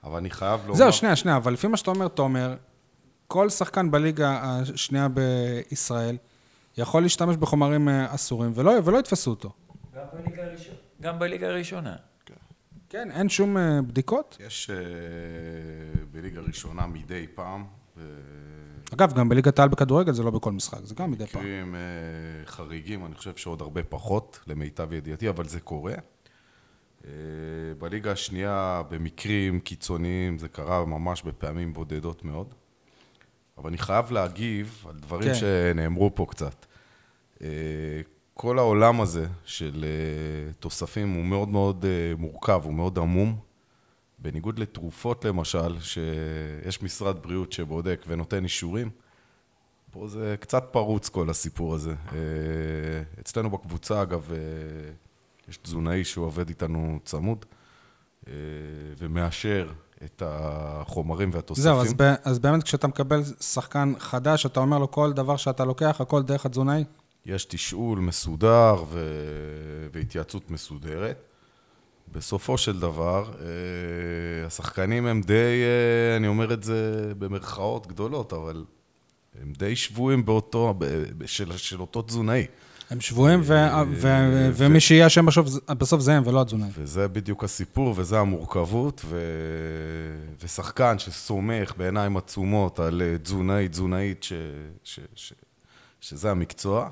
[0.04, 0.74] אבל אני חייב לומר...
[0.78, 2.54] זהו, שנייה, שנייה, אבל לפי מה שאתה אומר, תומר,
[3.26, 6.16] כל שחקן בליגה השנייה בישראל
[6.76, 9.52] יכול להשתמש בחומרים אה, אסורים, ולא ולא יתפסו אותו.
[9.94, 10.76] גם בליגה הראשונה.
[11.00, 11.96] גם בליגה הראשונה.
[12.88, 14.36] כן, אין שום אה, בדיקות.
[14.46, 14.76] יש אה,
[16.10, 17.64] בליגה ראשונה מדי פעם,
[18.94, 21.42] אגב, גם בליגת העל בכדורגל זה לא בכל משחק, זה גם מדי פעם.
[21.42, 21.74] מקרים
[22.46, 25.94] חריגים, אני חושב שעוד הרבה פחות, למיטב ידיעתי, אבל זה קורה.
[27.78, 32.54] בליגה השנייה, במקרים קיצוניים, זה קרה ממש בפעמים בודדות מאוד.
[33.62, 35.34] אבל אני חייב להגיב על דברים כן.
[35.34, 36.66] שנאמרו פה קצת.
[37.42, 37.48] אה,
[38.34, 43.38] כל העולם הזה של אה, תוספים הוא מאוד מאוד אה, מורכב, הוא מאוד עמום.
[44.18, 48.90] בניגוד לתרופות למשל, שיש משרד בריאות שבודק ונותן אישורים,
[49.90, 51.94] פה זה קצת פרוץ כל הסיפור הזה.
[53.20, 54.30] אצלנו בקבוצה, אגב,
[55.48, 57.44] יש תזונאי שהוא עובד איתנו צמוד,
[58.98, 59.72] ומאשר
[60.04, 61.62] את החומרים והתוספים.
[61.62, 65.64] זהו, אז, ב- אז באמת כשאתה מקבל שחקן חדש, אתה אומר לו כל דבר שאתה
[65.64, 66.84] לוקח, הכל דרך התזונאי?
[67.26, 69.00] יש תשאול מסודר ו...
[69.92, 71.22] והתייעצות מסודרת.
[72.12, 78.64] בסופו של דבר, אה, השחקנים הם די, אה, אני אומר את זה במרכאות גדולות, אבל
[79.42, 80.74] הם די שבויים באותו,
[81.26, 82.46] של, של אותו תזונאי.
[82.92, 85.26] הם שבויים, ו- אה, ו- ו- ומי שיהיה אשם
[85.78, 86.68] בסוף, זה הם ולא התזונאי.
[86.78, 89.18] וזה בדיוק הסיפור, וזה המורכבות, ו...
[90.42, 94.32] ושחקן שסומך בעיניים עצומות על אה, תזונאי, תזונאית, ש...
[94.84, 95.00] ש...
[95.14, 95.32] ש...
[96.00, 96.90] שזה המקצוע,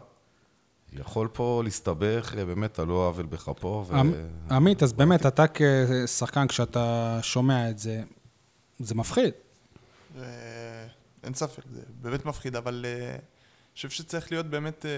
[0.92, 3.84] יכול פה להסתבך אה, באמת על לא עוול בכפו.
[3.88, 3.94] ו...
[4.00, 4.14] עמ-
[4.54, 8.02] עמית, אז באמת, אתה כשחקן, כשאתה שומע את זה,
[8.78, 9.32] זה מפחיד.
[10.18, 10.22] אה,
[11.24, 13.18] אין ספק, זה באמת מפחיד, אבל אה, אני
[13.74, 14.90] חושב שצריך להיות באמת, אה,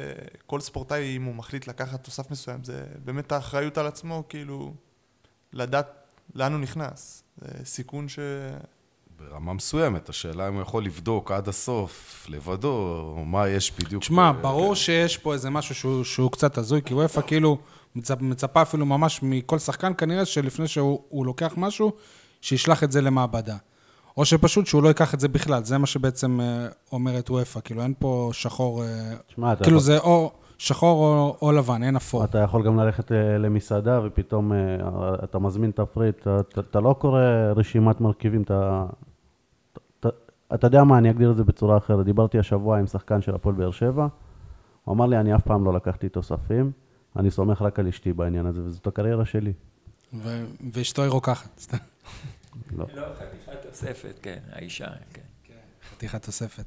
[0.46, 4.74] כל ספורטאי, אם הוא מחליט לקחת תוסף מסוים, זה באמת האחריות על עצמו, כאילו,
[5.52, 5.86] לדעת
[6.34, 7.22] לאן הוא נכנס.
[7.36, 8.18] זה סיכון ש...
[9.18, 14.02] ברמה מסוימת, השאלה אם הוא יכול לבדוק עד הסוף, לבדו, או מה יש בדיוק.
[14.02, 17.58] תשמע, ב- ברור שיש פה איזה משהו שהוא, שהוא קצת הזוי, כי וופא כאילו
[17.94, 21.92] מצפ, מצפה אפילו ממש מכל שחקן, כנראה שלפני שהוא הוא לוקח משהו,
[22.40, 23.56] שישלח את זה למעבדה.
[24.16, 27.82] או שפשוט שהוא לא ייקח את זה בכלל, זה מה שבעצם אה, אומרת וופא, כאילו
[27.82, 32.24] אין פה שחור, אה, אתה כאילו יכול- זה או שחור או, או לבן, אין אפור.
[32.24, 34.58] אתה יכול גם ללכת למסעדה ופתאום אה,
[35.24, 37.20] אתה מזמין תפריט, אתה- אתה- אתה לא קורא
[37.56, 38.86] רשימת מרכיבים, אתה...
[40.00, 40.08] אתה-
[40.54, 42.04] אתה יודע מה, אני אגדיר את זה בצורה אחרת.
[42.04, 44.06] דיברתי השבוע עם שחקן של הפועל באר שבע,
[44.84, 46.70] הוא אמר לי, אני אף פעם לא לקחתי תוספים,
[47.16, 49.52] אני סומך רק על אשתי בעניין הזה, וזאת הקריירה שלי.
[50.72, 51.76] ואשתו היא רוקחת, סתם,
[52.76, 52.86] לא.
[52.94, 55.22] לא, חתיכת תוספת, כן, האישה, כן.
[55.90, 56.64] חתיכת תוספת.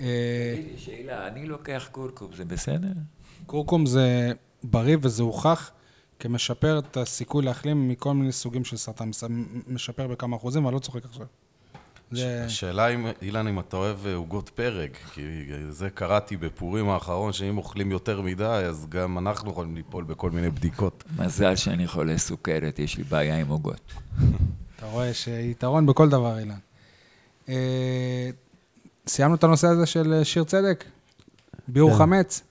[0.00, 2.92] אה, תגיד לי, שאלה, אני לוקח קורקום, זה בסדר?
[3.46, 4.32] קורקום זה
[4.64, 5.70] בריא וזה הוכח
[6.18, 9.10] כמשפר את הסיכוי להחלים מכל מיני סוגים של סרטן.
[9.66, 11.26] משפר בכמה אחוזים, אבל לא צוחק עכשיו.
[12.10, 12.44] זה...
[12.44, 15.22] השאלה אם, אילן, אם אתה אוהב אה, עוגות פרק, כי
[15.70, 20.50] זה קראתי בפורים האחרון, שאם אוכלים יותר מדי, אז גם אנחנו יכולים ליפול בכל מיני
[20.50, 21.04] בדיקות.
[21.18, 23.92] מזל שאני חולה סוכרת, יש לי בעיה עם עוגות.
[24.82, 26.54] אתה רואה שיתרון בכל דבר, אילן.
[27.48, 28.30] אה,
[29.06, 30.84] סיימנו את הנושא הזה של אה, שיר צדק?
[31.68, 31.96] ביאור כן.
[31.96, 32.42] חמץ?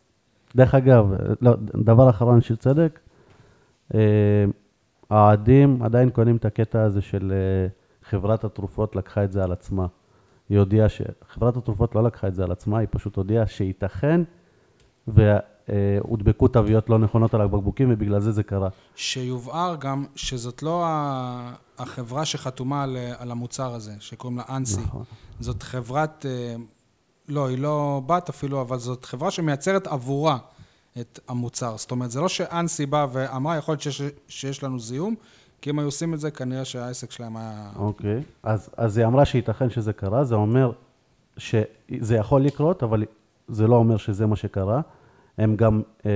[0.56, 1.06] דרך אגב,
[1.42, 3.00] לא, דבר אחרון של צדק,
[3.94, 4.00] אה,
[5.10, 7.68] האוהדים עדיין קונים את הקטע הזה של אה,
[8.10, 9.86] חברת התרופות לקחה את זה על עצמה.
[10.50, 11.02] היא הודיעה ש...
[11.30, 14.22] חברת התרופות לא לקחה את זה על עצמה, היא פשוט הודיעה שייתכן
[15.72, 18.70] והודבקו תוויות לא נכונות על הבקבוקים ובגלל זה זה קרה.
[18.96, 20.86] שיובהר גם שזאת לא
[21.78, 24.82] החברה שחתומה על, אה, על המוצר הזה, שקוראים לה אנסי.
[24.82, 25.04] נכון.
[25.40, 26.56] זאת חברת, אה,
[27.30, 30.38] לא, היא לא בת אפילו, אבל זאת חברה שמייצרת עבורה
[31.00, 31.78] את המוצר.
[31.78, 35.16] זאת אומרת, זה לא שאנסי באה ואמרה, יכול להיות שיש, שיש לנו זיהום,
[35.62, 37.72] כי אם היו עושים את זה, כנראה שהעסק שלהם היה...
[37.76, 38.24] אוקיי.
[38.44, 40.72] אז, אז היא אמרה שייתכן שזה קרה, זה אומר
[41.38, 43.04] שזה יכול לקרות, אבל
[43.48, 44.82] זה לא אומר שזה מה שקרה.
[45.38, 46.12] הם גם אה,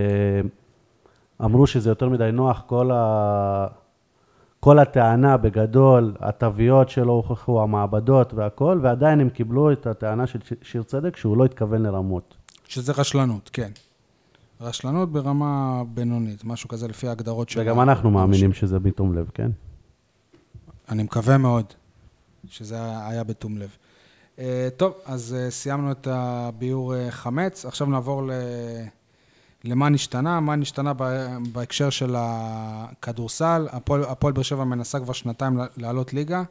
[1.46, 3.68] אמרו שזה יותר מדי נוח, כל, ה,
[4.60, 10.72] כל הטענה בגדול, התוויות שלא הוכחו, המעבדות והכל, ועדיין הם קיבלו את הטענה של ש-
[10.72, 12.36] שיר צדק שהוא לא התכוון לרמות.
[12.68, 13.72] שזה רשלנות, כן.
[14.62, 17.60] רשלנות ברמה בינונית, משהו כזה לפי ההגדרות של...
[17.60, 19.52] וגם אנחנו מאמינים שזה מתום לב, כן?
[20.90, 21.66] אני מקווה מאוד
[22.48, 23.78] שזה היה בתום לב.
[24.36, 24.40] Uh,
[24.78, 28.32] טוב, אז uh, סיימנו את הביאור uh, חמץ, עכשיו נעבור ל...
[29.66, 30.94] למה נשתנה, מה נשתנה
[31.52, 33.68] בהקשר של הכדורסל.
[33.88, 36.44] הפועל באר שבע מנסה כבר שנתיים לעלות ליגה.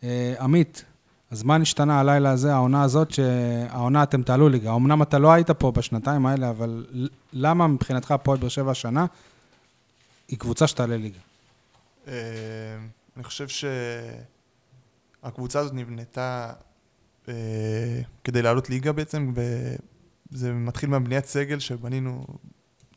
[0.00, 0.04] Uh,
[0.40, 0.84] עמית,
[1.30, 4.74] אז מה נשתנה הלילה הזה, העונה הזאת, שהעונה אתם תעלו ליגה?
[4.74, 6.86] אמנם אתה לא היית פה בשנתיים האלה, אבל
[7.32, 9.06] למה מבחינתך הפועל באר שבע השנה
[10.28, 11.18] היא קבוצה שתעלה ליגה?
[12.08, 12.12] אה,
[13.16, 13.46] אני חושב
[15.22, 16.52] שהקבוצה הזאת נבנתה
[17.28, 17.34] אה,
[18.24, 19.32] כדי לעלות ליגה בעצם,
[20.36, 22.26] וזה מתחיל מהבניית סגל שבנינו,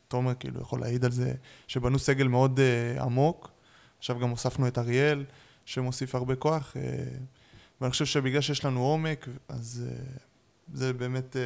[0.08, 1.34] תומר כאילו יכול להעיד על זה,
[1.66, 3.50] שבנו סגל מאוד אה, עמוק.
[3.98, 5.24] עכשיו גם הוספנו את אריאל,
[5.64, 6.76] שמוסיף הרבה כוח,
[7.80, 9.84] ואני חושב שבגלל שיש לנו עומק, אז
[10.72, 11.36] זה באמת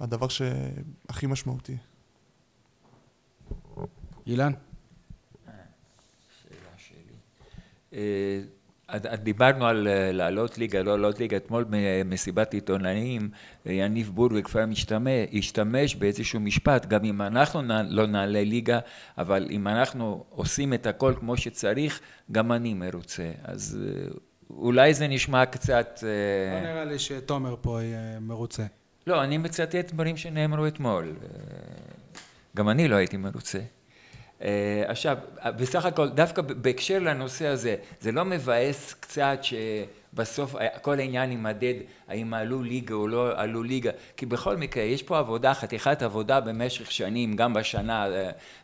[0.00, 1.76] הדבר שהכי משמעותי.
[4.26, 4.52] אילן?
[7.92, 8.40] אה,
[9.22, 13.30] דיברנו על אה, לעלות ליגה, לא לעלות ליגה, אתמול במסיבת עיתונאים
[13.66, 14.64] יניב בורגר כבר
[15.32, 18.78] השתמש באיזשהו משפט, גם אם אנחנו לא נעלה ליגה,
[19.18, 22.00] אבל אם אנחנו עושים את הכל כמו שצריך,
[22.32, 23.30] גם אני מרוצה.
[23.44, 24.10] אז אה,
[24.50, 26.02] אולי זה נשמע קצת...
[26.52, 28.64] לא נראה לי שתומר פה יהיה מרוצה.
[29.06, 31.14] לא, אני מצטט דברים שנאמרו אתמול.
[32.56, 33.58] גם אני לא הייתי מרוצה.
[34.42, 35.16] אה, עכשיו,
[35.56, 41.74] בסך הכל, דווקא בהקשר לנושא הזה, זה לא מבאס קצת שבסוף כל העניין יימדד
[42.08, 46.40] האם עלו ליגה או לא עלו ליגה, כי בכל מקרה יש פה עבודה, חתיכת עבודה
[46.40, 48.06] במשך שנים, גם בשנה,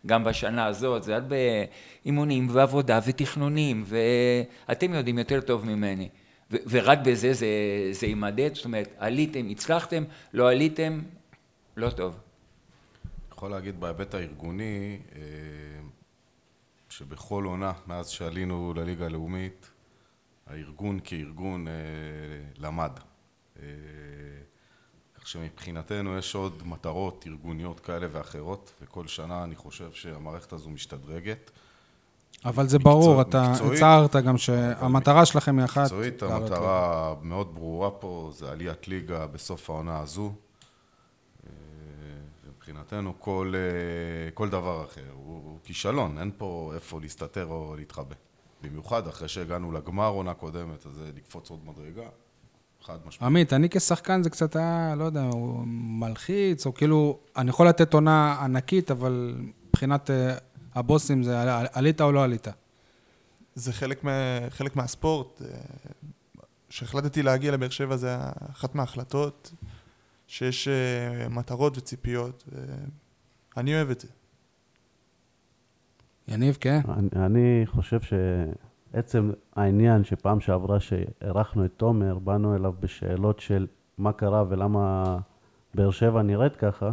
[0.07, 1.37] גם בשנה הזאת, זה הרבה
[2.07, 6.09] אימונים ועבודה ותכנונים, ואתם יודעים יותר טוב ממני.
[6.51, 7.47] ורק בזה זה,
[7.91, 11.01] זה יימדד, זאת אומרת, עליתם, הצלחתם, לא עליתם,
[11.77, 12.26] לא טוב.
[13.37, 15.21] יכול להגיד בהיבט הארגוני, אה,
[16.89, 19.71] שבכל עונה, מאז שעלינו לליגה הלאומית,
[20.47, 21.73] הארגון כארגון אה,
[22.59, 22.91] למד.
[23.59, 23.65] אה,
[25.15, 31.51] כך שמבחינתנו יש עוד מטרות ארגוניות כאלה ואחרות, וכל שנה אני חושב שהמערכת הזו משתדרגת.
[32.45, 35.83] אבל זה ברור, אתה הצהרת גם שהמטרה שלכם היא אחת.
[35.83, 40.33] מקצועית, המטרה מאוד ברורה פה, זה עליית ליגה בסוף העונה הזו.
[42.69, 48.15] מבחינתנו כל, אה, כל דבר אחר הוא, הוא כישלון, אין פה איפה להסתתר או להתחבא.
[48.63, 52.09] במיוחד אחרי שהגענו לגמר עונה קודמת, אז זה לקפוץ עוד מדרגה.
[52.83, 53.23] חד משמעית.
[53.23, 57.95] עמית, אני כשחקן זה קצת היה, לא יודע, הוא מלחיץ, או כאילו, אני יכול לתת
[57.95, 59.35] עונה ענקית, אבל
[59.69, 60.37] מבחינת אה,
[60.75, 62.49] הבוסים זה עלית או לא עלית?
[63.55, 64.11] זה חלק, מה,
[64.51, 65.43] חלק מהספורט.
[66.69, 68.17] כשהחלטתי להגיע לבאר שבע זה
[68.51, 69.53] אחת מההחלטות.
[70.27, 72.45] שיש uh, מטרות וציפיות,
[73.57, 74.09] ואני אוהב את זה.
[76.29, 76.81] יניב, כן?
[76.89, 83.67] אני, אני חושב שעצם העניין שפעם שעברה שאירחנו את תומר, באנו אליו בשאלות של
[83.99, 85.17] מה קרה ולמה
[85.75, 86.91] באר שבע נראית ככה,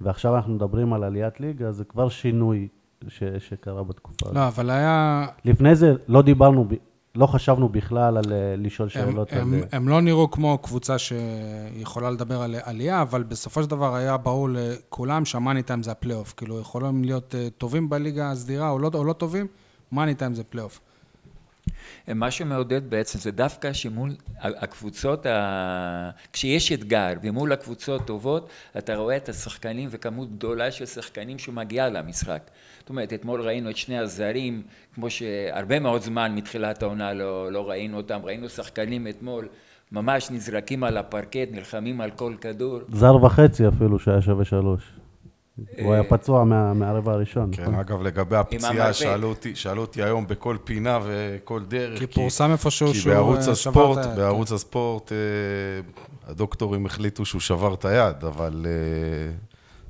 [0.00, 2.68] ועכשיו אנחנו מדברים על עליית ליגה, זה כבר שינוי
[3.08, 4.36] ש, שקרה בתקופה הזאת.
[4.36, 5.26] לא, אבל היה...
[5.44, 6.68] לפני זה לא דיברנו
[7.14, 9.32] לא חשבנו בכלל על אה, לשאול שאלות.
[9.32, 9.60] הם, על...
[9.60, 14.16] הם, הם לא נראו כמו קבוצה שיכולה לדבר על עלייה, אבל בסופו של דבר היה
[14.16, 16.34] ברור לכולם שהמאני טיים זה הפלייאוף.
[16.36, 19.46] כאילו, יכולים להיות אה, טובים בליגה הסדירה או לא, או לא טובים,
[19.92, 20.80] מאני טיים זה פלייאוף.
[22.08, 26.10] מה שמעודד בעצם זה דווקא שמול הקבוצות, ה...
[26.32, 28.48] כשיש אתגר ומול הקבוצות טובות,
[28.78, 32.42] אתה רואה את השחקנים וכמות גדולה של שחקנים שמגיעה למשחק.
[32.80, 34.62] זאת אומרת, אתמול ראינו את שני הזרים,
[34.94, 39.48] כמו שהרבה מאוד זמן מתחילת העונה לא, לא ראינו אותם, ראינו שחקנים אתמול
[39.92, 42.78] ממש נזרקים על הפרקט, נלחמים על כל כדור.
[42.92, 44.99] זר וחצי אפילו שהיה שווה שלוש.
[45.82, 46.44] הוא היה פצוע
[46.74, 47.50] מהרבע הראשון.
[47.52, 47.74] כן, נכון?
[47.74, 48.92] אגב, לגבי הפציעה,
[49.54, 51.98] שאלו אותי היום בכל פינה וכל דרך.
[51.98, 54.08] כי פורסם איפשהו שהוא אה, שבר את היד.
[54.08, 55.16] כי בערוץ הספורט, אה,
[56.30, 59.32] הדוקטורים החליטו שהוא שבר את היד, אבל אה,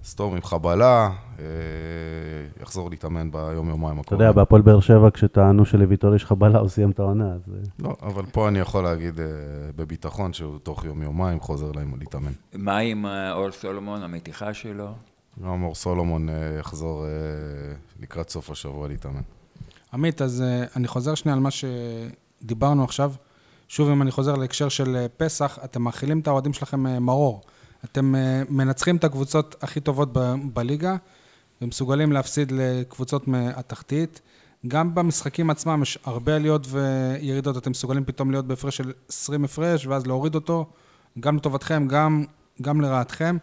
[0.05, 1.11] סתום עם חבלה,
[2.63, 4.05] יחזור להתאמן ביום-יומיים הקרובים.
[4.05, 7.33] אתה יודע, בהפועל באר שבע, כשטענו שלוויטור יש חבלה, הוא סיים את העונה.
[7.79, 9.21] לא, אבל פה אני יכול להגיד
[9.77, 12.33] בביטחון שהוא תוך יום-יומיים חוזר להם להתאמן.
[12.55, 14.89] מה עם אור סולומון, המתיחה שלו?
[15.45, 17.11] גם אור סולומון אה, יחזור אה,
[18.01, 19.23] לקראת סוף השבוע להתאמן.
[19.93, 23.13] עמית, אז אה, אני חוזר שנייה על מה שדיברנו עכשיו.
[23.69, 27.41] שוב, אם אני חוזר להקשר של פסח, אתם מאכילים את האוהדים שלכם מרור.
[27.85, 28.15] אתם
[28.49, 30.97] מנצחים את הקבוצות הכי טובות ב- בליגה,
[31.63, 34.21] ומסוגלים להפסיד לקבוצות מהתחתית.
[34.69, 39.87] גם במשחקים עצמם יש הרבה עליות וירידות, אתם מסוגלים פתאום להיות בהפרש של 20 הפרש,
[39.87, 40.67] ואז להוריד אותו,
[41.21, 42.25] גם לטובתכם, גם,
[42.63, 43.37] גם לרעתכם.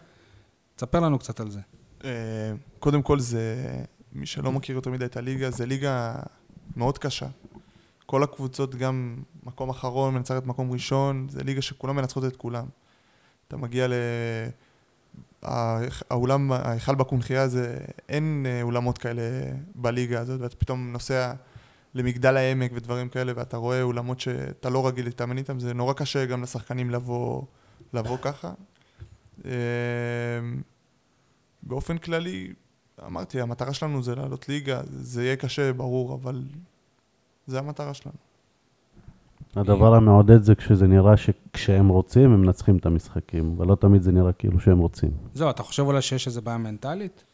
[0.76, 1.60] תספר לנו קצת על זה.
[2.04, 2.10] אה,
[2.78, 3.74] קודם כל זה,
[4.12, 6.14] מי שלא מכיר יותר מדי את הליגה, זה ליגה
[6.76, 7.26] מאוד קשה.
[8.06, 12.66] כל הקבוצות גם מקום אחרון, מנצחת מקום ראשון, זה ליגה שכולם מנצחות את כולם.
[13.48, 13.92] אתה מגיע ל...
[15.42, 19.22] האולם, ההיכל בקונכייה זה, אין אה, אולמות כאלה
[19.74, 21.32] בליגה הזאת, ואתה פתאום נוסע
[21.94, 26.26] למגדל העמק ודברים כאלה, ואתה רואה אולמות שאתה לא רגיל להתאמן איתם, זה נורא קשה
[26.26, 27.42] גם לשחקנים לבוא,
[27.92, 28.52] לבוא ככה.
[31.62, 32.52] באופן כללי,
[33.06, 36.42] אמרתי, המטרה שלנו זה לעלות ליגה, זה יהיה קשה, ברור, אבל
[37.46, 38.16] זה המטרה שלנו.
[39.56, 44.12] הדבר המעודד זה כשזה נראה שכשהם רוצים, הם מנצחים את המשחקים, אבל לא תמיד זה
[44.12, 45.10] נראה כאילו שהם רוצים.
[45.34, 47.24] זהו, אתה חושב אולי שיש איזו בעיה מנטלית?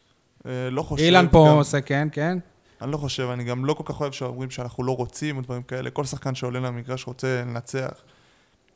[0.45, 1.03] אה, לא חושב...
[1.03, 2.37] אילן פה גם- עושה כן, כן.
[2.81, 5.63] אני לא חושב, אני גם לא כל כך אוהב שאומרים שאנחנו לא רוצים או דברים
[5.63, 5.89] כאלה.
[5.89, 7.91] כל שחקן שעולה למגרש רוצה לנצח.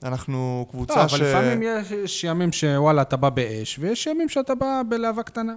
[0.04, 1.14] אנחנו קבוצה לא, ש...
[1.14, 5.54] אבל לפעמים יש- יש ימים שוואלה, אתה בא באש, ויש ימים שאתה בא בלהבה קטנה.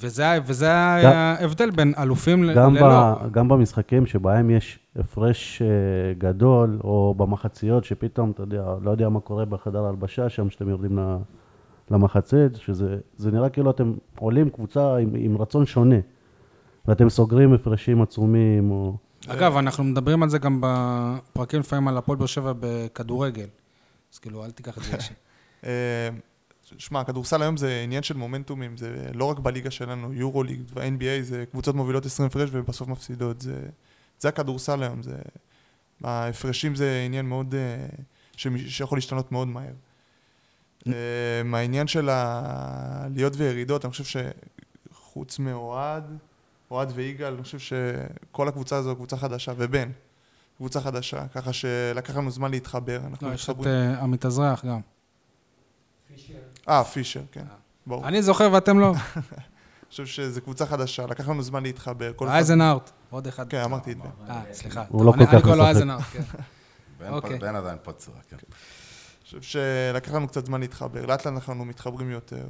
[0.00, 0.66] וזה ה- וזה
[1.04, 3.14] גם- ההבדל בין אלופים ל- גם, ללא.
[3.14, 5.66] ב, גם במשחקים שבהם יש הפרש אה,
[6.18, 10.98] גדול, או במחציות שפתאום, אתה יודע, לא יודע מה קורה בחדר ההלבשה שם, שאתם יורדים
[10.98, 11.16] ל-
[11.90, 15.96] למחצית, שזה זה נראה כאילו אתם עולים קבוצה עם, עם רצון שונה,
[16.88, 18.96] ואתם סוגרים הפרשים עצומים, או...
[19.28, 23.48] אגב, אנחנו מדברים על זה גם בפרקים לפעמים על הפועל באר שבע בכדורגל.
[24.12, 25.14] אז כאילו, אל תיקח את זה אישי.
[25.64, 26.08] אה,
[26.78, 31.22] שמע, הכדורסל היום זה עניין של מומנטומים, זה לא רק בליגה שלנו, יורו ליג ו-NBA,
[31.22, 33.40] זה קבוצות מובילות 20 הפרש ובסוף מפסידות.
[33.40, 33.60] זה,
[34.18, 35.16] זה הכדורסל היום, זה...
[36.04, 37.54] ההפרשים זה עניין מאוד...
[37.54, 37.86] אה,
[38.36, 39.72] שמ- שיכול להשתנות מאוד מהר.
[40.86, 44.20] אה, מהעניין של העליות וירידות, אני חושב
[44.92, 46.18] שחוץ מאוהד,
[46.70, 49.90] אוהד ויגאל, אני חושב שכל הקבוצה הזו קבוצה חדשה, ובן,
[50.56, 53.00] קבוצה חדשה, ככה שלקח לנו זמן להתחבר.
[53.06, 53.74] אנחנו לא, יש את מתחברים.
[53.74, 54.80] אה, עמית אזרח גם.
[56.68, 57.44] אה, פישר, כן.
[57.86, 58.08] ברור.
[58.08, 58.92] אני זוכר ואתם לא.
[58.94, 62.12] אני חושב שזו קבוצה חדשה, לקח לנו זמן להתחבר.
[62.20, 63.48] אייזנארט, עוד אחד.
[63.48, 64.08] כן, אמרתי את זה.
[64.28, 64.84] אה, סליחה.
[64.88, 65.74] הוא לא כל כך אני קורא לו משחק.
[65.74, 66.22] אייזנארט, כן.
[67.08, 67.38] אוקיי.
[67.38, 68.36] בן עדיין פצוע, כן.
[68.36, 71.06] אני חושב שלקח לנו קצת זמן להתחבר.
[71.06, 72.46] לאט לאט אנחנו מתחברים יותר,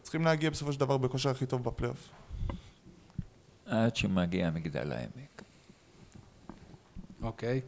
[0.00, 2.08] וצריכים להגיע בסופו של דבר בכושר הכי טוב בפלייאוף.
[3.66, 5.42] עד שמגיע מגדל העמק.
[7.22, 7.60] אוקיי.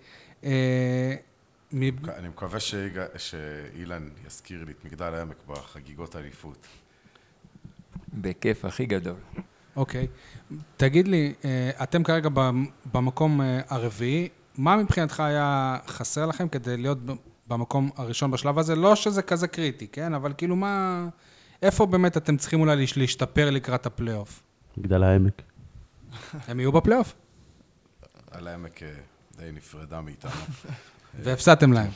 [0.45, 1.15] אה,
[1.73, 1.91] אני
[2.29, 2.59] מקווה
[3.17, 6.67] שאילן יזכיר לי את מגדל העמק בחגיגות האליפות.
[8.15, 9.17] בכיף הכי גדול.
[9.77, 10.07] אוקיי.
[10.77, 16.77] תגיד לי, אה, אתם כרגע במ- במקום אה, הרביעי, מה מבחינתך היה חסר לכם כדי
[16.77, 17.13] להיות ב-
[17.49, 18.75] במקום הראשון בשלב הזה?
[18.77, 20.15] לא שזה כזה קריטי, כן?
[20.15, 21.09] אבל כאילו מה...
[21.63, 24.43] איפה באמת אתם צריכים אולי להש- להשתפר לקראת הפלייאוף?
[24.77, 25.43] מגדל העמק.
[26.49, 27.14] הם יהיו בפלייאוף,
[28.31, 28.88] על העמק אה,
[29.37, 30.31] די נפרדה מאיתנו.
[31.25, 31.90] והפסדתם להם.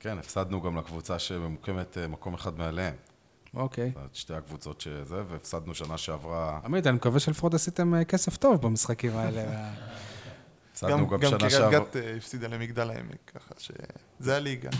[0.00, 2.94] כן, הפסדנו גם לקבוצה שממוקמת אה, מקום אחד מעליהם.
[3.54, 3.88] אוקיי.
[3.88, 8.36] זאת אומרת, שתי הקבוצות שזה, והפסדנו שנה שעברה, עמית, אני מקווה שלפחות עשיתם אה, כסף
[8.36, 9.44] טוב במשחקים האלה.
[10.72, 11.70] הפסדנו גם גם שנה קריית שעברה.
[11.70, 14.70] גת אה, הפסידה למגדל העמק, ככה שזה הליגה.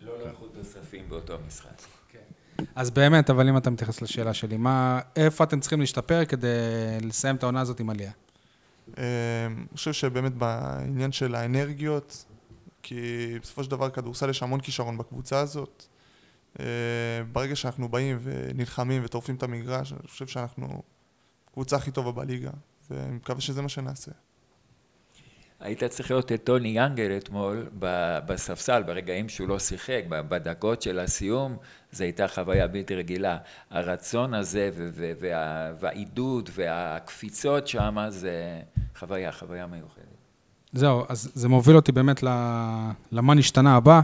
[0.00, 1.82] לא לקחו תוספים באותו משחק.
[2.74, 6.48] אז באמת, אבל אם אתה מתייחס לשאלה שלי, מה, איפה אתם צריכים להשתפר כדי
[7.02, 8.12] לסיים את העונה הזאת עם עלייה?
[8.98, 12.24] אה, אני חושב שבאמת בעניין של האנרגיות,
[12.82, 15.84] כי בסופו של דבר כדורסל יש המון כישרון בקבוצה הזאת.
[16.60, 16.64] אה,
[17.32, 20.82] ברגע שאנחנו באים ונלחמים וטורפים את המגרש, אני חושב שאנחנו
[21.52, 22.50] קבוצה הכי טובה בליגה,
[22.90, 24.12] ואני מקווה שזה מה שנעשה.
[25.60, 27.68] היית צריך לראות את טוני יאנגל אתמול
[28.26, 31.56] בספסל, ברגעים שהוא לא שיחק, בדקות של הסיום,
[31.92, 33.38] זו הייתה חוויה בלתי רגילה.
[33.70, 34.70] הרצון הזה
[35.80, 38.60] והעידוד והקפיצות שם, זה
[38.98, 40.04] חוויה, חוויה מיוחדת.
[40.72, 42.22] זהו, אז זה מוביל אותי באמת
[43.12, 44.00] למה נשתנה הבא.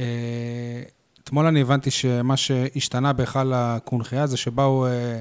[0.00, 0.82] אה,
[1.24, 5.20] אתמול אני הבנתי שמה שהשתנה בהיכל הקונכייה זה שבאו אה,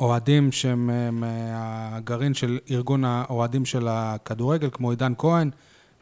[0.00, 5.50] אוהדים שהם מהגרעין של ארגון האוהדים של הכדורגל, כמו עידן כהן,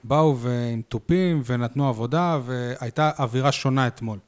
[0.05, 0.37] באו
[0.73, 4.19] עם תופים ונתנו עבודה, והייתה אווירה שונה אתמול.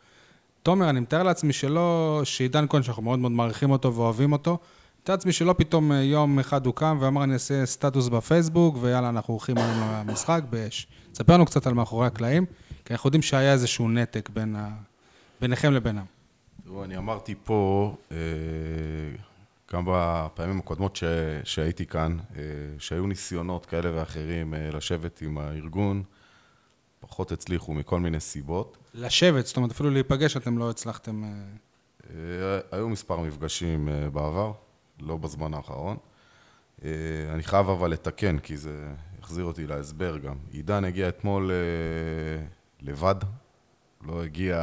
[0.63, 4.59] תומר, אני מתאר לעצמי שלא, שעידן כהן, שאנחנו מאוד מאוד מעריכים אותו ואוהבים אותו,
[5.03, 9.09] מתאר לעצמי שלא פתאום אה, יום אחד הוא קם ואמר, אני אעשה סטטוס בפייסבוק, ויאללה,
[9.09, 10.87] אנחנו הולכים היום למשחק באש.
[11.13, 12.47] תספר לנו קצת על מאחורי הקלעים,
[12.85, 14.69] כי אנחנו יודעים שהיה איזשהו נתק בין ה...
[15.41, 16.05] ביניכם לבינם.
[16.65, 18.17] תראו, אני אמרתי פה, אה,
[19.73, 21.05] גם בפעמים הקודמות ש...
[21.45, 22.43] שהייתי כאן, אה,
[22.79, 26.03] שהיו ניסיונות כאלה ואחרים אה, לשבת עם הארגון,
[27.01, 28.79] פחות הצליחו מכל מיני סיבות.
[28.95, 31.25] לשבת, זאת אומרת, אפילו להיפגש אתם לא הצלחתם...
[31.25, 34.53] אה, היו מספר מפגשים בעבר,
[35.01, 35.97] לא בזמן האחרון.
[37.35, 38.89] אני חייב אבל לתקן, כי זה
[39.23, 40.37] החזיר אותי להסבר גם.
[40.51, 41.51] עידן הגיע אתמול
[42.81, 43.15] לבד,
[44.07, 44.57] לא הגיע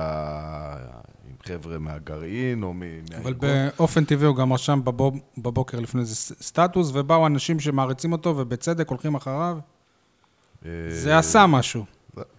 [1.30, 3.50] עם חבר'ה מהגרעין או מ- אבל מהארגון.
[3.78, 8.90] באופן טבעי הוא גם רשם בבוב, בבוקר לפני זה סטטוס, ובאו אנשים שמעריצים אותו, ובצדק
[8.90, 9.58] הולכים אחריו.
[10.66, 11.86] אה, זה עשה משהו.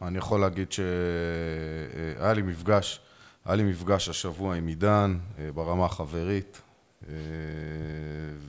[0.02, 3.00] אני יכול להגיד שהיה לי מפגש,
[3.44, 6.60] היה לי מפגש השבוע עם עידן אה, ברמה החברית.
[7.08, 7.14] אה,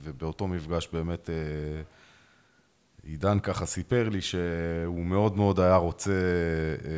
[0.02, 1.34] ובאותו מפגש באמת אה,
[3.02, 6.10] עידן ככה סיפר לי שהוא מאוד מאוד היה רוצה
[6.84, 6.88] אה,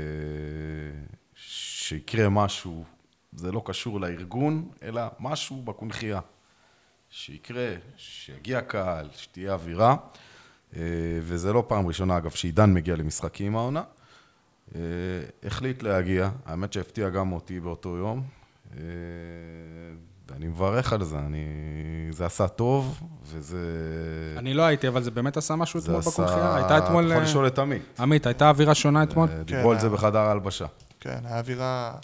[1.89, 2.85] שיקרה משהו,
[3.33, 6.21] זה לא קשור לארגון, אלא משהו בקונכייה.
[7.11, 9.97] שיקרה, שיגיע קהל, שתהיה אווירה.
[10.77, 10.83] אה,
[11.23, 13.83] וזה לא פעם ראשונה, אגב, שעידן מגיע למשחקים העונה.
[14.75, 14.81] אה,
[15.45, 18.23] החליט להגיע, האמת שהפתיע גם אותי באותו יום.
[18.77, 18.81] אה,
[20.31, 21.47] ואני מברך על זה, אני...
[22.11, 23.59] זה עשה טוב, וזה...
[24.37, 26.11] אני לא הייתי, אבל זה באמת עשה משהו זה אתמול עשה...
[26.11, 26.57] בקונחייה?
[26.57, 27.05] הייתה אתמול...
[27.05, 27.83] אתה יכול לשאול את עמית.
[27.99, 29.29] עמית, הייתה אווירה שונה אתמול?
[29.45, 29.97] דיברו על זה היה.
[29.97, 30.67] בחדר ההלבשה.
[31.01, 31.95] כן, האווירה,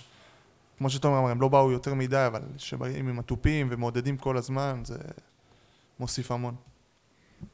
[0.79, 4.83] כמו שתומר אמר, הם לא באו יותר מדי, אבל כשבאים עם התופים ומעודדים כל הזמן,
[4.85, 4.99] זה
[6.01, 6.55] מוסיף המון.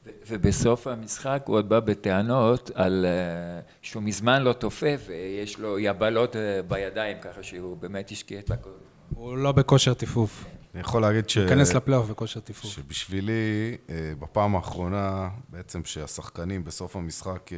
[0.05, 5.79] ו- ובסוף המשחק הוא עוד בא בטענות על אה, שהוא מזמן לא תופף ויש לו
[5.79, 8.69] יבלות אה, בידיים, ככה שהוא באמת השקיע את הכל.
[9.15, 10.45] הוא לא בכושר טיפוף.
[10.73, 11.37] אני יכול להגיד ש...
[11.37, 12.71] הוא ייכנס לפלייאוף בכושר טיפוף.
[12.71, 17.49] שבשבילי, אה, בפעם האחרונה, בעצם שהשחקנים בסוף המשחק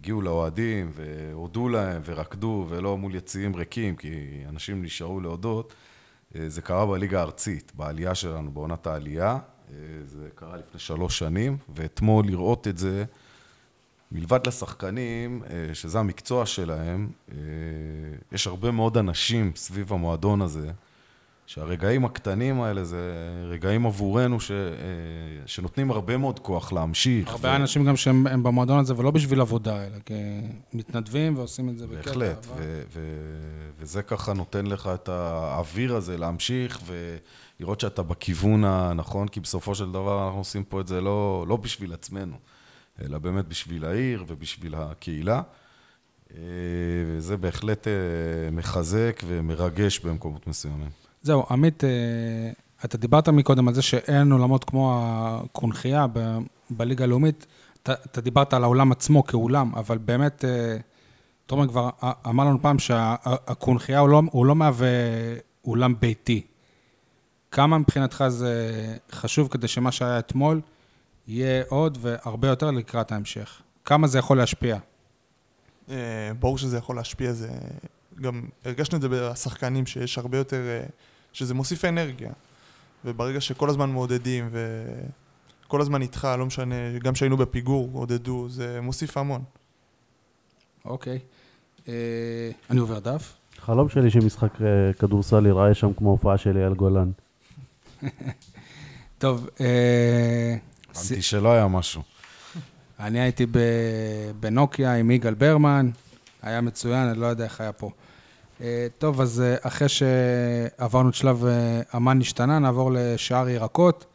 [0.00, 5.74] הגיעו לאוהדים והודו להם ורקדו ולא מול יציעים ריקים, כי אנשים נשארו להודות,
[6.36, 9.30] אה, זה קרה בליגה הארצית, בעלייה שלנו, בעונת העלייה.
[9.70, 13.04] אה, זה קרה לפני שלוש שנים, ואתמול לראות את זה,
[14.12, 17.08] מלבד לשחקנים, אה, שזה המקצוע שלהם,
[18.32, 20.70] יש הרבה מאוד אנשים סביב המועדון הזה,
[21.50, 23.12] שהרגעים הקטנים האלה זה
[23.48, 24.56] רגעים עבורנו ש, אה,
[25.46, 27.28] שנותנים הרבה מאוד כוח להמשיך.
[27.28, 29.96] הרבה אנשים גם שהם הם במועדון הזה, ולא בשביל עבודה, אלא
[30.72, 32.10] כמתנדבים ועושים את זה בקטע.
[32.10, 32.54] בהחלט, אהבה.
[32.56, 39.40] ו- ו- וזה ככה נותן לך את האוויר הזה להמשיך ולראות שאתה בכיוון הנכון, כי
[39.40, 42.36] בסופו של דבר אנחנו עושים פה את זה לא, לא בשביל עצמנו,
[43.02, 45.42] אלא באמת בשביל העיר ובשביל הקהילה.
[46.34, 46.40] אה,
[47.06, 47.92] וזה בהחלט אה,
[48.52, 51.09] מחזק ומרגש במקומות מסוימים.
[51.22, 51.88] זהו, עמית, אה,
[52.84, 56.38] אתה דיברת מקודם על זה שאין עולמות כמו הקונכייה ב-
[56.70, 57.46] בליגה הלאומית.
[57.82, 60.76] אתה, אתה דיברת על העולם עצמו כאולם, אבל באמת, אה,
[61.46, 61.90] תומר כבר
[62.26, 64.88] אמר לנו פעם שהקונכייה הוא לא, הוא לא מהווה
[65.64, 66.46] אולם ביתי.
[67.50, 70.60] כמה מבחינתך זה חשוב כדי שמה שהיה אתמול
[71.28, 73.62] יהיה עוד והרבה יותר לקראת ההמשך?
[73.84, 74.78] כמה זה יכול להשפיע?
[75.90, 77.48] אה, ברור שזה יכול להשפיע, זה...
[78.20, 80.62] גם הרגשנו את זה בשחקנים, שיש הרבה יותר...
[81.32, 82.32] שזה מוסיף אנרגיה.
[83.04, 84.50] וברגע שכל הזמן מעודדים
[85.66, 89.42] וכל הזמן איתך, לא משנה, גם כשהיינו בפיגור, עודדו, זה מוסיף המון.
[90.84, 91.18] אוקיי.
[91.88, 93.34] אה, אני עובר דף.
[93.58, 97.10] חלום שלי שמשחק אה, כדורסל ייראה שם כמו הופעה של אייל גולן.
[99.18, 100.56] טוב, אה,
[100.90, 102.02] הבנתי שלא היה משהו.
[103.00, 103.46] אני הייתי
[104.40, 105.90] בנוקיה עם יגאל ברמן,
[106.42, 107.90] היה מצוין, אני לא יודע איך היה פה.
[108.62, 114.06] אה, טוב, אז אה, אחרי שעברנו את שלב אה, אמן השתנה, נעבור לשער ירקות,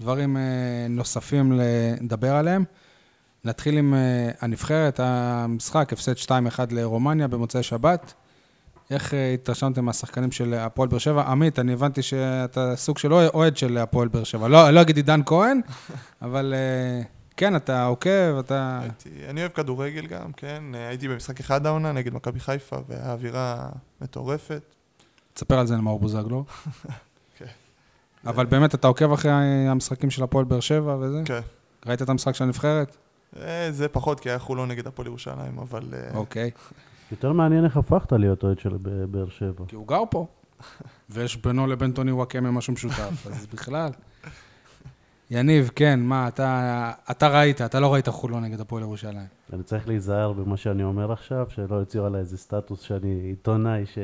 [0.00, 0.42] דברים אה,
[0.88, 1.52] נוספים
[2.00, 2.64] לדבר עליהם.
[3.44, 6.30] נתחיל עם אה, הנבחרת, המשחק, הפסד 2-1
[6.70, 8.14] לרומניה במוצאי שבת.
[8.90, 11.22] איך אה, התרשמתם מהשחקנים של הפועל באר שבע?
[11.22, 14.48] עמית, אני הבנתי שאתה סוג של אוהד של הפועל באר שבע.
[14.48, 15.60] לא, לא אגיד עידן כהן,
[16.22, 17.02] אבל אה,
[17.38, 18.80] כן, אתה עוקב, אתה...
[18.82, 20.62] הייתי, אני אוהב כדורגל גם, כן.
[20.74, 23.68] הייתי במשחק אחד העונה נגד מכבי חיפה, והאווירה
[24.00, 24.62] מטורפת.
[25.34, 26.44] תספר על זה למאור בוזגלו.
[27.38, 27.46] כן.
[28.26, 29.30] אבל באמת, אתה עוקב אחרי
[29.68, 31.22] המשחקים של הפועל באר שבע וזה?
[31.24, 31.40] כן.
[31.86, 32.96] ראית את המשחק של הנבחרת?
[33.36, 35.82] אה, זה פחות, כי היה חולון נגד הפועל ירושלים, אבל...
[35.92, 36.50] אה, אוקיי.
[37.10, 38.76] יותר מעניין איך הפכת להיות אוהד של
[39.10, 39.64] באר שבע.
[39.68, 40.26] כי הוא גר פה.
[41.10, 43.90] ויש בינו לבין טוני וואקמה משהו משותף, אז בכלל.
[45.30, 49.26] יניב, כן, מה, אתה, אתה ראית, אתה לא ראית חולון נגד הפועל ירושלים.
[49.52, 53.98] אני צריך להיזהר במה שאני אומר עכשיו, שלא יוציאו עליי איזה סטטוס שאני עיתונאי ש...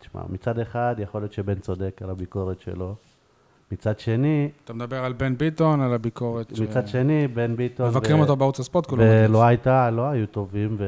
[0.00, 2.94] תשמע, מצד אחד יכול להיות שבן צודק על הביקורת שלו.
[3.72, 6.56] מצד שני, אתה מדבר על בן ביטון, על הביקורת.
[6.56, 7.88] ש- מצד שני, בן ביטון...
[7.88, 8.92] מבקרים ו- אותו בערוץ הספורט.
[8.92, 9.08] מדליף.
[9.28, 10.84] ולא הייתה, לא היו טובים, ו...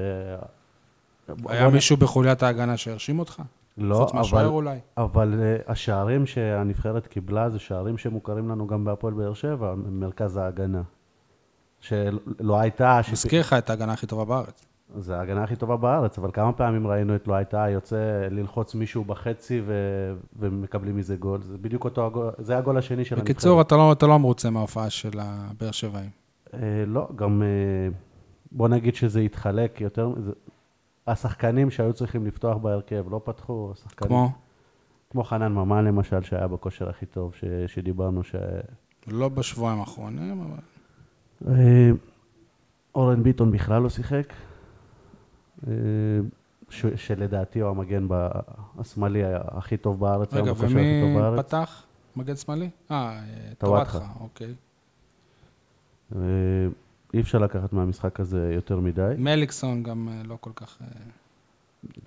[1.47, 3.43] היה מישהו בחוליית ההגנה שהרשים אותך?
[3.79, 4.79] לא, אבל, אולי.
[4.97, 10.83] אבל uh, השערים שהנבחרת קיבלה זה שערים שמוכרים לנו גם בהפועל באר שבע, מרכז ההגנה.
[11.81, 13.01] שלא הייתה...
[13.13, 14.67] מזכיר לך את ההגנה הכי טובה בארץ.
[14.99, 19.05] זה ההגנה הכי טובה בארץ, אבל כמה פעמים ראינו את לא הייתה יוצא ללחוץ מישהו
[19.05, 19.73] בחצי ו...
[20.39, 21.43] ומקבלים מזה גול.
[21.43, 23.37] זה בדיוק אותו הגול, זה הגול השני של הנבחרת.
[23.37, 26.11] בקיצור, אתה לא, אתה לא מרוצה מההופעה של הבאר שבעים.
[26.55, 27.89] אה, לא, גם אה,
[28.53, 30.13] בוא נגיד שזה התחלק יותר,
[31.07, 34.33] השחקנים שהיו צריכים לפתוח בהרכב לא פתחו, השחקנים, כמו?
[35.11, 38.35] כמו חנן ממן למשל, שהיה בכושר הכי טוב ש, שדיברנו, ש...
[39.07, 40.61] לא בשבועיים האחרונים, אבל...
[41.55, 41.91] אה,
[42.95, 44.33] אורן ביטון בכלל לא שיחק,
[45.69, 45.73] אה,
[46.71, 48.29] ש, שלדעתי הוא המגן ב-
[48.79, 51.47] השמאלי הכי טוב בארץ, רגע, ומי בארץ.
[51.47, 51.83] פתח?
[52.17, 52.71] מגן שמאלי?
[52.91, 53.23] אה, אה,
[53.59, 53.99] טוואטחה.
[53.99, 54.55] טוואטחה, אוקיי.
[57.17, 59.15] אי אפשר לקחת מהמשחק הזה יותר מדי.
[59.19, 60.79] מליקסון גם אה, לא כל כך...
[60.83, 60.87] אה,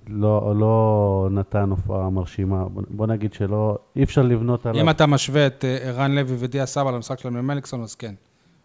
[0.08, 2.66] לא, לא נתן הופעה מרשימה.
[2.70, 4.82] בוא- נגיד שלא, אי אפשר לבנות עליו.
[4.84, 8.16] אם אתה משווה את אה, ערן לוי ודיה סבא למשחק שלהם למליקסון, אז כן.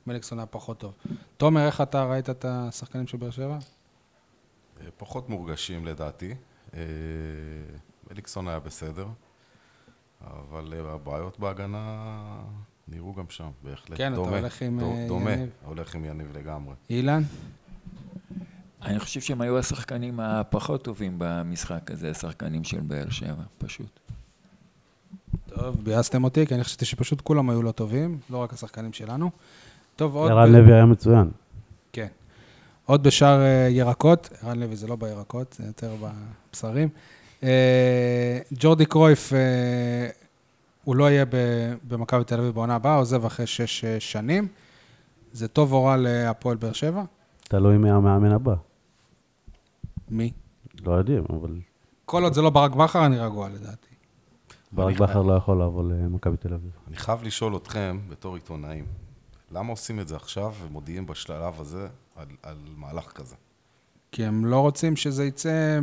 [0.06, 0.92] מליקסון היה פחות טוב.
[1.36, 3.58] תומר, איך אתה ראית את השחקנים של באר שבע?
[4.96, 6.34] פחות מורגשים לדעתי.
[8.12, 9.06] אליקסון היה בסדר,
[10.26, 12.06] אבל הבעיות בהגנה
[12.88, 13.98] נראו גם שם, בהחלט.
[13.98, 15.48] כן, אתה דומה, הולך עם, דו- אה, דומה, יניב.
[15.64, 16.74] הולך עם יניב לגמרי.
[16.90, 17.22] אילן?
[18.82, 24.00] אני חושב שהם היו השחקנים הפחות טובים במשחק הזה, השחקנים של באר שבע, פשוט.
[25.48, 29.30] טוב, ביאסתם אותי, כי אני חשבתי שפשוט כולם היו לא טובים, לא רק השחקנים שלנו.
[29.96, 30.30] טוב, עוד...
[30.30, 31.30] ערן ב- לוי היה מצוין.
[31.92, 32.06] כן.
[32.86, 36.88] עוד בשאר אה, ירקות, ערן לוי זה לא בירקות, זה יותר בבשרים.
[37.42, 39.32] אה, ג'ורדי קרויף,
[40.84, 41.24] הוא לא יהיה
[41.88, 44.48] במכבי תל אביב בעונה הבאה, עוזב אחרי שש אה, שנים.
[45.32, 47.02] זה טוב או רע להפועל באר שבע?
[47.42, 48.54] תלוי מי המאמן הבא.
[50.08, 50.32] מי?
[50.86, 51.58] לא יודעים, אבל
[52.04, 53.94] כל עוד זה לא ברק בכר, אני רגוע לדעתי.
[54.72, 56.70] ברק בכר לא יכול לעבור למכבי תל אביב.
[56.88, 58.84] אני חייב לשאול אתכם, בתור עיתונאים,
[59.52, 63.34] למה עושים את זה עכשיו ומודיעים בשלב הזה על, על מהלך כזה?
[64.12, 65.78] כי הם לא רוצים שזה יצא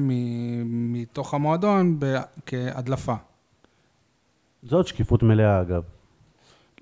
[0.66, 1.99] מתוך המועדון
[2.45, 3.16] כהדלפה.
[4.64, 5.84] זאת שקיפות מלאה, אגב.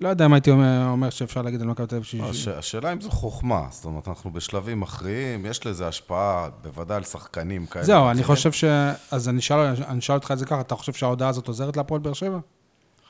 [0.00, 2.14] לא יודע אם הייתי אומר, אומר שאפשר להגיד על מכבי תל אביב ש...
[2.14, 7.02] הש, השאלה אם זו חוכמה, זאת אומרת, אנחנו בשלבים מכריעים, יש לזה השפעה בוודאי על
[7.04, 7.84] שחקנים כאלה.
[7.84, 8.24] זהו, אני.
[8.24, 8.64] חושב ש...
[9.10, 12.38] אז אני אשאל, אותך את זה ככה, אתה חושב שההודעה הזאת עוזרת להפועל באר שבע?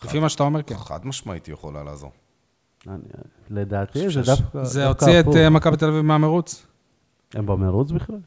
[0.04, 0.76] לפי מה שאתה אומר, כן.
[0.76, 2.12] חד משמעית היא יכולה לעזור.
[3.50, 5.26] לדעתי זה דווקא זה הוציא את.
[5.36, 6.66] אה, מכבי תל אביב מהמרוץ?
[7.34, 8.18] הם במרוץ בכלל?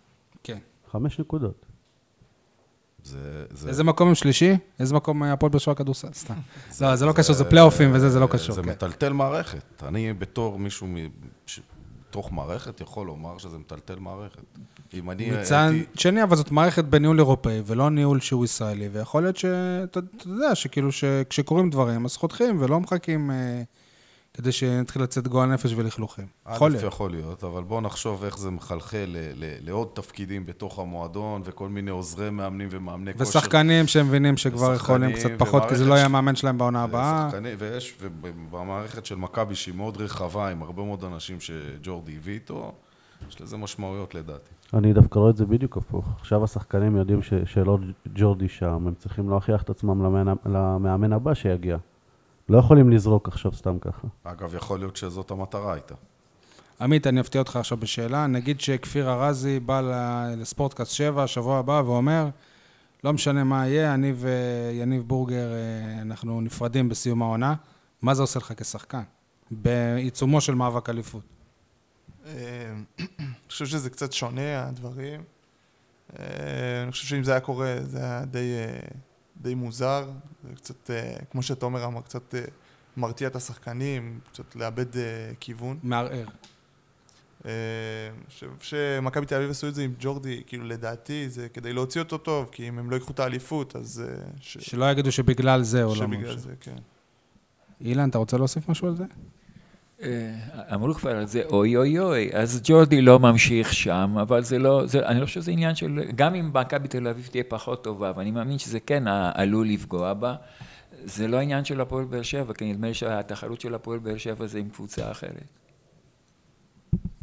[0.43, 0.57] כן.
[0.91, 1.65] חמש נקודות.
[3.03, 4.57] זה, זה, איזה מקום הם שלישי?
[4.79, 6.07] איזה מקום אה, הפועל באר שבע כדורסל?
[6.13, 6.33] סתם.
[6.81, 8.55] לא, זה לא קשור, זה פלייאופים וזה, זה לא קשור.
[8.55, 8.69] זה כן.
[8.69, 9.83] מטלטל מערכת.
[9.87, 10.97] אני בתור מישהו מ-
[11.45, 11.59] ש-
[12.09, 14.41] בתוך מערכת יכול לומר שזה מטלטל מערכת.
[14.93, 15.85] אם אני מצד הייתי...
[16.01, 20.55] שני, אבל זאת מערכת בניהול אירופאי, ולא ניהול שהוא ישראלי, ויכול להיות שאתה אתה יודע,
[20.55, 23.63] שכאילו שכשקורים דברים, אז חותכים ולא מחכים אה,
[24.33, 26.25] כדי שנתחיל לצאת גועל נפש ולכלוכים.
[26.55, 26.83] יכול להיות.
[26.83, 31.69] יכול להיות, אבל בואו נחשוב איך זה מחלחל ל- ל- לעוד תפקידים בתוך המועדון, וכל
[31.69, 33.23] מיני עוזרי מאמנים ומאמני כושר.
[33.39, 37.27] ושחקנים שהם מבינים שכבר יכולים קצת פחות, כי זה לא יהיה המאמן שלהם בעונה הבאה.
[37.27, 42.71] ושחקנים- ויש, ובמערכת של מכבי, שהיא מאוד רחבה, עם הרבה מאוד אנשים שג'ורדי הביא איתו,
[43.29, 44.49] יש לזה משמעויות לדעתי.
[44.73, 46.05] אני דווקא רואה את זה בדיוק הפוך.
[46.19, 47.77] עכשיו השחקנים יודעים שלא
[48.15, 50.03] ג'ורדי שם, הם צריכים להוכיח את עצמם
[50.45, 51.77] למאמן הבא שיגיע.
[52.49, 54.07] לא יכולים לזרוק עכשיו סתם ככה.
[54.23, 55.95] אגב, יכול להיות שזאת המטרה הייתה.
[56.81, 58.27] עמית, אני אפתיע אותך עכשיו בשאלה.
[58.27, 59.81] נגיד שכפיר ארזי בא
[60.37, 62.29] לספורטקאסט 7, שבוע הבא, ואומר,
[63.03, 67.55] לא משנה מה יהיה, אני ויניב בורגר, אה, אנחנו נפרדים בסיום העונה.
[68.01, 69.03] מה זה עושה לך כשחקן?
[69.51, 71.23] בעיצומו של מאבק אליפות.
[72.25, 72.31] אה,
[72.99, 75.23] אני חושב שזה קצת שונה, הדברים.
[76.19, 76.25] אה,
[76.83, 78.51] אני חושב שאם זה היה קורה, זה היה די,
[79.43, 80.09] די מוזר.
[80.43, 82.41] זה קצת, אה, כמו שתומר אמר, קצת אה,
[82.97, 85.79] מרתיע את השחקנים, קצת לאבד אה, כיוון.
[85.83, 86.25] מערער.
[88.59, 92.49] שמכבי תל אביב עשו את זה עם ג'ורדי, כאילו לדעתי זה כדי להוציא אותו טוב,
[92.51, 94.03] כי אם הם לא ייקחו את האליפות, אז...
[94.41, 96.39] ש- שלא יגידו שבגלל זה הוא לא שבגלל ממשיך.
[96.39, 96.75] זה, כן.
[97.81, 99.03] אילן, אתה רוצה להוסיף משהו על זה?
[100.03, 104.59] אה, אמרו כבר על זה אוי אוי אוי, אז ג'ורדי לא ממשיך שם, אבל זה
[104.59, 107.83] לא, זה, אני לא חושב שזה עניין של, גם אם מכבי תל אביב תהיה פחות
[107.83, 110.35] טובה, ואני מאמין שזה כן עלול לפגוע בה,
[111.03, 114.47] זה לא עניין של הפועל באר שבע, כי נדמה לי שהתחרות של הפועל באר שבע
[114.47, 115.47] זה עם קבוצה אחרת.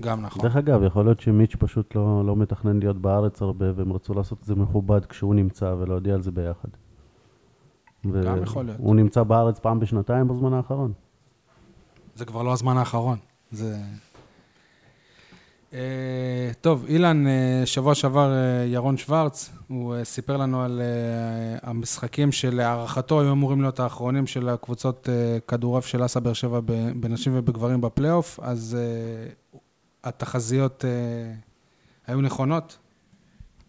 [0.00, 0.42] גם נכון.
[0.42, 4.38] דרך אגב, יכול להיות שמיץ' פשוט לא, לא מתכנן להיות בארץ הרבה, והם רצו לעשות
[4.40, 6.68] את זה מכובד כשהוא נמצא ולהודיע על זה ביחד.
[8.04, 8.78] ו- גם יכול להיות.
[8.80, 10.92] הוא נמצא בארץ פעם בשנתיים בזמן האחרון.
[12.20, 13.18] זה כבר לא הזמן האחרון.
[13.52, 13.76] זה...
[15.72, 21.58] אה, טוב, אילן, אה, שבוע שעבר אה, ירון שוורץ, הוא אה, סיפר לנו על אה,
[21.70, 26.60] המשחקים שלהערכתו היו אמורים להיות האחרונים של הקבוצות אה, כדורעף של אסה באר שבע
[26.94, 29.60] בנשים ובגברים בפלייאוף, אז אה,
[30.04, 30.90] התחזיות אה,
[32.06, 32.78] היו נכונות?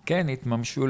[0.05, 0.87] כן, התממשו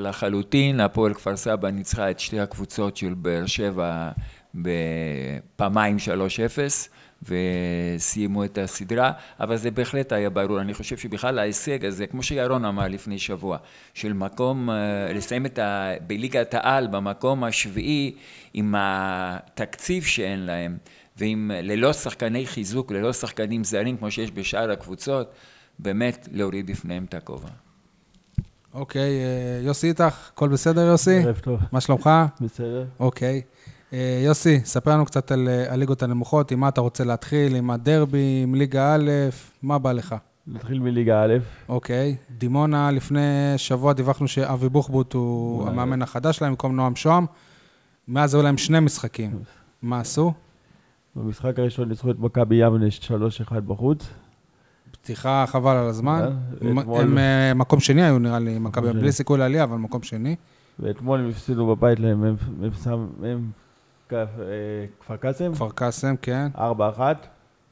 [0.00, 4.10] לחלוטין, הפועל כפר סבא ניצחה את שתי הקבוצות של באר שבע
[4.54, 10.60] בפעמיים 3-0 וסיימו את הסדרה, אבל זה בהחלט היה ברור.
[10.60, 13.58] אני חושב שבכלל ההישג הזה, כמו שירון אמר לפני שבוע,
[13.94, 15.92] של מקום, אה, לסיים את ה...
[16.06, 18.14] בליגת העל במקום השביעי
[18.54, 20.76] עם התקציב שאין להם,
[21.16, 25.32] ועם ללא שחקני חיזוק, ללא שחקנים זרים כמו שיש בשאר הקבוצות,
[25.78, 27.48] באמת להוריד בפניהם את הכובע.
[28.74, 31.18] אוקיי, אה, יוסי איתך, הכל בסדר יוסי?
[31.18, 31.60] ערב טוב.
[31.72, 32.10] מה שלומך?
[32.40, 32.84] בסדר.
[33.00, 33.42] אוקיי.
[33.92, 37.70] אה, יוסי, ספר לנו קצת על אה, הליגות הנמוכות, עם מה אתה רוצה להתחיל, עם
[37.70, 39.10] הדרבי, עם ליגה א',
[39.62, 40.14] מה בא לך?
[40.46, 41.34] נתחיל מליגה א',
[41.68, 42.16] אוקיי.
[42.38, 43.20] דימונה, לפני
[43.56, 45.68] שבוע דיווחנו שאבי בוחבוט הוא.
[45.68, 47.26] המאמן החדש שלהם, במקום נועם שוהם.
[48.08, 49.30] מאז היו להם שני משחקים.
[49.82, 50.32] מה עשו?
[51.16, 52.86] במשחק הראשון ניצחו את מכבי יבנה
[53.50, 54.06] 3-1 בחוץ.
[54.90, 56.20] פתיחה חבל על הזמן.
[56.22, 58.92] אה, הם- הם אה, מקום שני היו נראה לי, מכבי.
[58.92, 60.36] בלי סיכוי לעלייה, אבל מקום שני.
[60.78, 62.36] ואתמול הם הפסידו בבית להם
[64.08, 66.48] כפר קאסם, כפר קאסם, כן.
[66.56, 66.60] 4-1.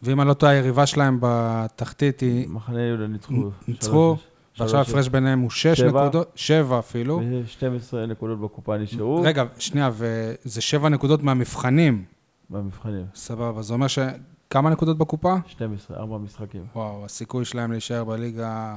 [0.02, 2.48] ואם אני לא טועה, היריבה שלהם בתחתית היא...
[2.48, 3.50] מחנה יהודה ניצחו.
[3.68, 4.16] ניצחו,
[4.58, 6.02] ועכשיו ההפרש ביניהם הוא שש שבע.
[6.02, 7.20] נקודות, שבע אפילו.
[7.20, 9.22] ו-12 נקודות בקופה נשארו.
[9.22, 12.04] רגע, שנייה, וזה שבע נקודות מהמבחנים.
[12.50, 13.04] במבחנים.
[13.14, 15.36] סבבה, זה אומר שכמה נקודות בקופה?
[15.46, 16.64] 12, 4 משחקים.
[16.74, 18.76] וואו, הסיכוי שלהם להישאר בליגה...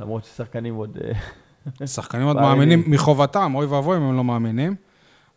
[0.00, 0.98] למרות ששחקנים עוד...
[1.80, 2.36] אה, שחקנים עוד.
[2.46, 4.74] מאמינים מחובתם, אוי ואבוי אם הם לא מאמינים.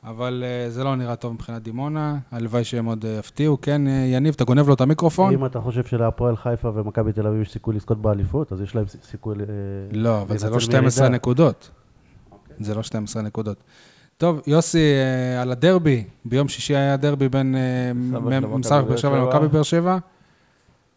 [0.03, 3.57] אבל אה, זה לא נראה טוב מבחינת דימונה, הלוואי שהם עוד אה, יפתיעו.
[3.61, 5.33] כן, אה, יניב, אתה גונב לו את המיקרופון?
[5.33, 8.85] אם אתה חושב שלהפועל חיפה ומכבי תל אביב יש סיכוי לזכות באליפות, אז יש להם
[8.87, 9.35] סיכוי...
[9.91, 11.15] לא, אבל זה לא לנצל 12 מירידה.
[11.15, 11.71] נקודות.
[12.59, 13.57] זה לא 12 נקודות.
[14.17, 14.93] טוב, יוסי,
[15.41, 19.17] על הדרבי, ביום שישי היה דרבי בין אה, מ- למכבי מ- באר שבע.
[19.17, 19.97] למכבי באר שבע.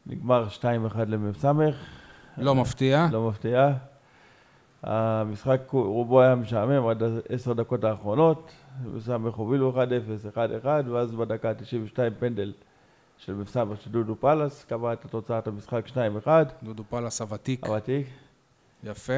[0.07, 0.65] נגמר 2-1
[1.07, 1.45] למ"ס.
[2.39, 3.09] לא מפתיע.
[3.13, 3.73] לא מפתיע.
[4.83, 8.53] המשחק רובו היה משעמם עד עשר דקות האחרונות.
[8.97, 9.73] בסמך הובילו
[10.33, 12.53] 1-0, 1-1, ואז בדקה ה-92 פנדל
[13.19, 15.85] של מ"ס של דודו פלס, קבע את תוצאת המשחק
[16.25, 16.29] 2-1,
[16.63, 18.07] דודו פלס הוותיק, הוותיק.
[18.85, 19.13] יפה.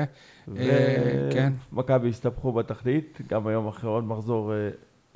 [0.56, 1.52] אה, כן.
[1.72, 4.70] ומכבי הסתבכו בתחתית, גם היום אחרי עוד מחזור אה,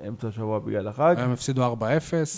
[0.08, 1.14] אמצע השבוע בגלל החג.
[1.18, 1.80] היום הפסידו 4-0,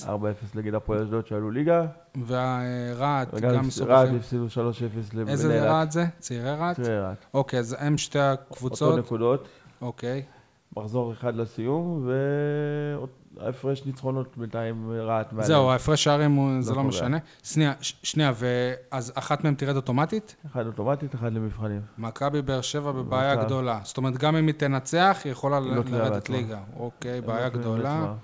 [0.06, 0.08] 4-0
[0.54, 1.86] נגד הפועל אשדוד שעלו ליגה.
[2.24, 4.16] והרהט גם רהט מסובכים.
[4.16, 4.58] הפסידו 3-0
[5.14, 5.62] לבני איזה.
[5.62, 6.04] רהט זה?
[6.18, 6.76] צעירי רהט?
[6.76, 7.24] צעירי רהט.
[7.34, 8.98] אוקיי, אז הם שתי אותו הקבוצות.
[8.98, 9.48] נקודות.
[9.82, 10.22] אוקיי.
[10.76, 12.08] מחזור אחד לסיום,
[13.36, 15.46] וההפרש ניצחונות בינתיים רהט מעליהם.
[15.46, 16.84] זהו, ההפרש שערים זה לא לא.
[16.84, 17.18] משנה.
[17.42, 20.36] שנייה, שנייה, ואז אחת מהן תרד אוטומטית?
[20.46, 21.80] אחד אוטומטית, אחד למבחנים.
[21.98, 23.46] מכבי באר שבע בבעיה במצב.
[23.46, 23.80] גדולה.
[23.82, 26.30] זאת אומרת, גם אם היא תנצח, היא יכולה לא לרדת.
[26.30, 26.58] ליגה.
[26.76, 28.14] אוקיי, בעיה לא תלויים גדולה.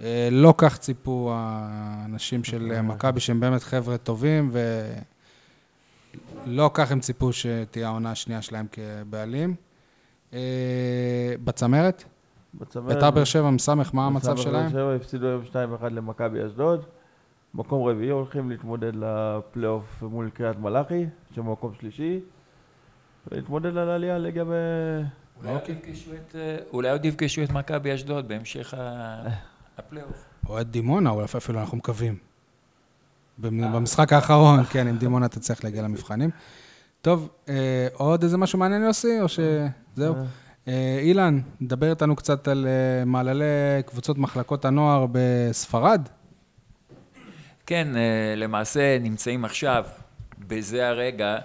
[0.00, 4.50] אה, לא כך ציפו האנשים של אה, מכבי, שהם באמת חבר'ה טובים,
[6.46, 9.67] ולא כך הם ציפו שתהיה העונה השנייה שלהם כבעלים.
[10.34, 10.38] אה,
[11.44, 12.04] בצמרת?
[12.54, 14.62] בצמרת, ביתר באר שבע, מסמך, מה המצב בצמרת שלהם?
[14.62, 15.42] באר שבע הפסידו היום
[15.82, 16.84] 2-1 למכבי אשדוד.
[17.54, 21.04] מקום רביעי הולכים להתמודד לפלייאוף מול קריית מלאכי,
[21.34, 22.20] שבמקום שלישי.
[23.26, 24.48] ולהתמודד על העלייה ליגה ב...
[25.42, 28.74] אולי עוד יפגשו את, אה, אולי יפגשו את מכבי אשדוד בהמשך
[29.78, 30.24] הפלייאוף.
[30.48, 32.16] או את דימונה, או אפילו אנחנו מקווים.
[33.38, 36.30] במ- במשחק האחרון, כן, אם דימונה תצליח להגיע למבחנים.
[37.02, 39.68] טוב, אה, עוד איזה משהו מעניין יוסי, או שזהו?
[40.68, 43.44] אה, אילן, דבר איתנו קצת על אה, מעללי
[43.86, 46.08] קבוצות מחלקות הנוער בספרד.
[47.66, 49.84] כן, אה, למעשה נמצאים עכשיו,
[50.46, 51.38] בזה הרגע,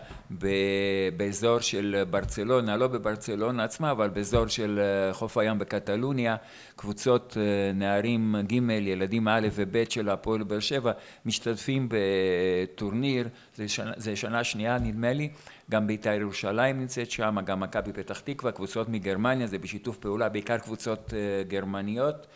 [1.17, 6.35] באזור של ברצלונה, לא בברצלונה עצמה, אבל באזור של אה, חוף הים בקטלוניה,
[6.75, 10.91] קבוצות אה, נערים ג', ילדים א' וב' של הפועל באר שבע,
[11.25, 15.29] משתתפים בטורניר, זה שנה, זה שנה שנייה נדמה לי,
[15.71, 20.57] גם בית"ר ירושלים נמצאת שם, גם מכבי פתח תקווה, קבוצות מגרמניה, זה בשיתוף פעולה, בעיקר
[20.57, 22.27] קבוצות אה, גרמניות.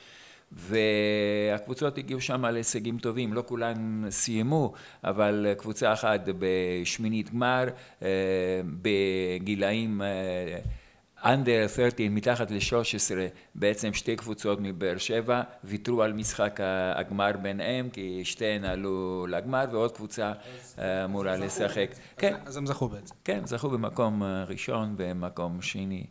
[0.51, 4.73] והקבוצות הגיעו שם להישגים טובים, לא כולן סיימו,
[5.03, 7.63] אבל קבוצה אחת בשמינית גמר,
[8.01, 8.07] אה,
[8.81, 10.01] בגילאים
[11.25, 13.11] אנדר 13, מתחת ל-13,
[13.55, 16.59] בעצם שתי קבוצות מבאר שבע ויתרו על משחק
[16.95, 20.33] הגמר ביניהם, כי שתיהן עלו לגמר, ועוד קבוצה
[20.79, 21.89] אה, אמורה לשחק.
[22.17, 23.15] כן, אז הם זכו בעצם.
[23.23, 26.05] כן, זכו במקום אה, ראשון ומקום שני.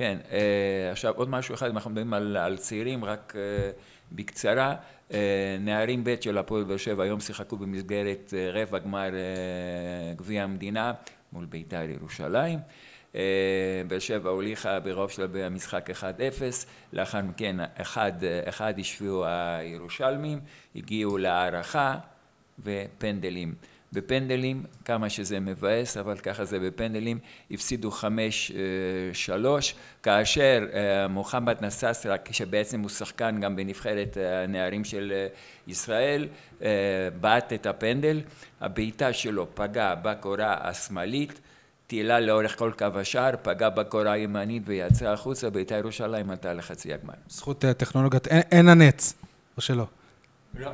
[0.00, 3.70] כן, אה, עכשיו עוד משהו אחד, אנחנו מדברים על, על צעירים, רק אה,
[4.12, 4.74] בקצרה,
[5.12, 9.08] אה, נערים ב' של הפועל באר שבע היום שיחקו במסגרת רבע גמר
[10.16, 10.92] גביע המדינה
[11.32, 12.58] מול בית"ר ירושלים.
[13.88, 16.02] באר שבע הוליכה ברוב שלה במשחק 1-0,
[16.92, 18.12] לאחר מכן אחד,
[18.48, 20.40] אחד השפיעו הירושלמים,
[20.76, 21.96] הגיעו להערכה
[22.58, 23.54] ופנדלים.
[23.92, 27.18] בפנדלים, כמה שזה מבאס, אבל ככה זה בפנדלים,
[27.50, 28.58] הפסידו חמש אה,
[29.12, 35.12] שלוש, כאשר אה, מוחמד נססרה, שבעצם הוא שחקן גם בנבחרת אה, הנערים של
[35.66, 36.28] ישראל,
[37.20, 38.20] בעט את הפנדל,
[38.60, 41.40] הבעיטה שלו פגעה בקורה השמאלית,
[41.86, 47.14] טיילה לאורך כל קו השער, פגעה בקורה הימנית ויצאה החוצה, בית"ר ירושלים עלתה לחצי הגמר.
[47.28, 49.14] זכות טכנולוגיות, אין- אין הנץ,
[49.56, 49.86] או שלא.
[50.58, 50.70] לא.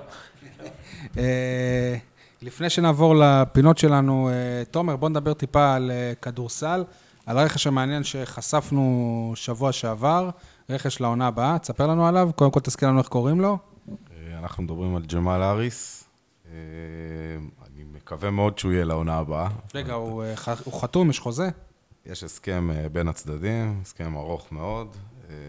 [2.43, 4.34] לפני שנעבור לפינות שלנו, אה,
[4.70, 6.84] תומר, בוא נדבר טיפה על אה, כדורסל,
[7.26, 8.93] על הרכש המעניין שחשפנו
[9.34, 10.30] שבוע שעבר,
[10.70, 13.59] רכש לעונה הבאה, תספר לנו עליו, קודם כל תזכיר לנו איך קוראים לו.
[13.89, 16.05] אה, אנחנו מדברים על ג'מאל האריס.
[16.49, 16.53] אה,
[17.72, 19.49] אני מקווה מאוד שהוא יהיה לעונה הבאה.
[19.74, 21.49] רגע, הוא, ח- הוא חתום, יש חוזה?
[22.07, 24.89] יש הסכם בין הצדדים, הסכם ארוך מאוד.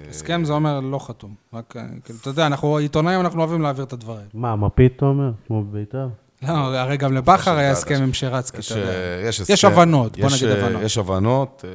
[0.10, 1.36] הסכם זה אומר לא חתום.
[1.54, 4.26] רק, כאילו, אתה יודע, אנחנו עיתונאים, אנחנו אוהבים להעביר את הדברים.
[4.34, 5.32] מה, מפית אתה אומר?
[5.48, 6.08] כמו בביתר?
[6.42, 8.92] לא, הרי גם לבכר היה יש- הסכם עם שרצקי, יש, אתה יודע.
[8.92, 10.82] אה, יש, הבנות, בוא נגיד אה, הבנות.
[10.84, 11.72] יש הבנות אה,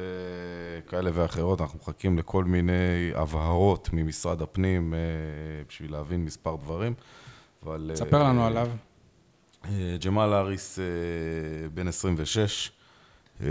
[0.89, 2.71] כאלה ואחרות, אנחנו מחכים לכל מיני
[3.15, 4.93] הבהרות ממשרד הפנים
[5.69, 6.93] בשביל להבין מספר דברים.
[7.65, 7.91] אבל...
[7.93, 8.69] תספר לנו עליו.
[10.05, 10.83] ג'מאל האריס אה,
[11.73, 12.71] בן 26.
[13.41, 13.47] אה,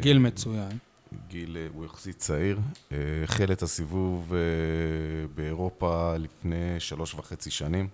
[0.00, 0.68] גיל מצוין.
[1.28, 2.58] גיל, הוא יחסית צעיר.
[3.24, 4.32] החל את הסיבוב
[5.34, 7.88] באירופה לפני שלוש וחצי שנים.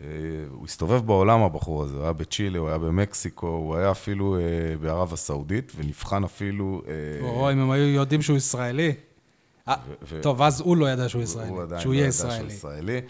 [0.00, 0.06] אה,
[0.50, 4.40] הוא הסתובב בעולם, הבחור הזה, הוא היה בצ'ילה, הוא היה במקסיקו, הוא היה אפילו אה,
[4.80, 6.82] בערב הסעודית, ונבחן אפילו...
[6.88, 8.94] אה, או, אם הם היו יודעים שהוא ישראלי.
[10.22, 11.60] טוב, אז הוא לא ידע שהוא הוא ישראלי.
[11.62, 12.52] עדיין שהוא לא יהיה ידע שהוא ישראלי.
[12.52, 13.00] ישראלי.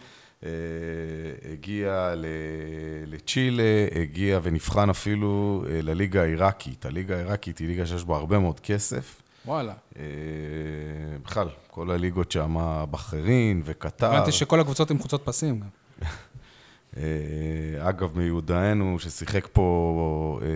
[1.53, 2.15] הגיע
[3.07, 6.87] לצ'ילה, הגיע ונבחן אפילו לליגה העיראקית.
[6.87, 9.23] הליגה העיראקית היא ליגה שיש בה הרבה מאוד כסף.
[9.47, 9.73] וואלה.
[11.23, 12.57] בכלל, כל הליגות שם,
[12.91, 14.15] בחריין וקטר.
[14.15, 15.69] הבנתי שכל הקבוצות עם חוצות פסים גם.
[16.97, 20.49] אה, אגב, מיודענו, ששיחק פה אה,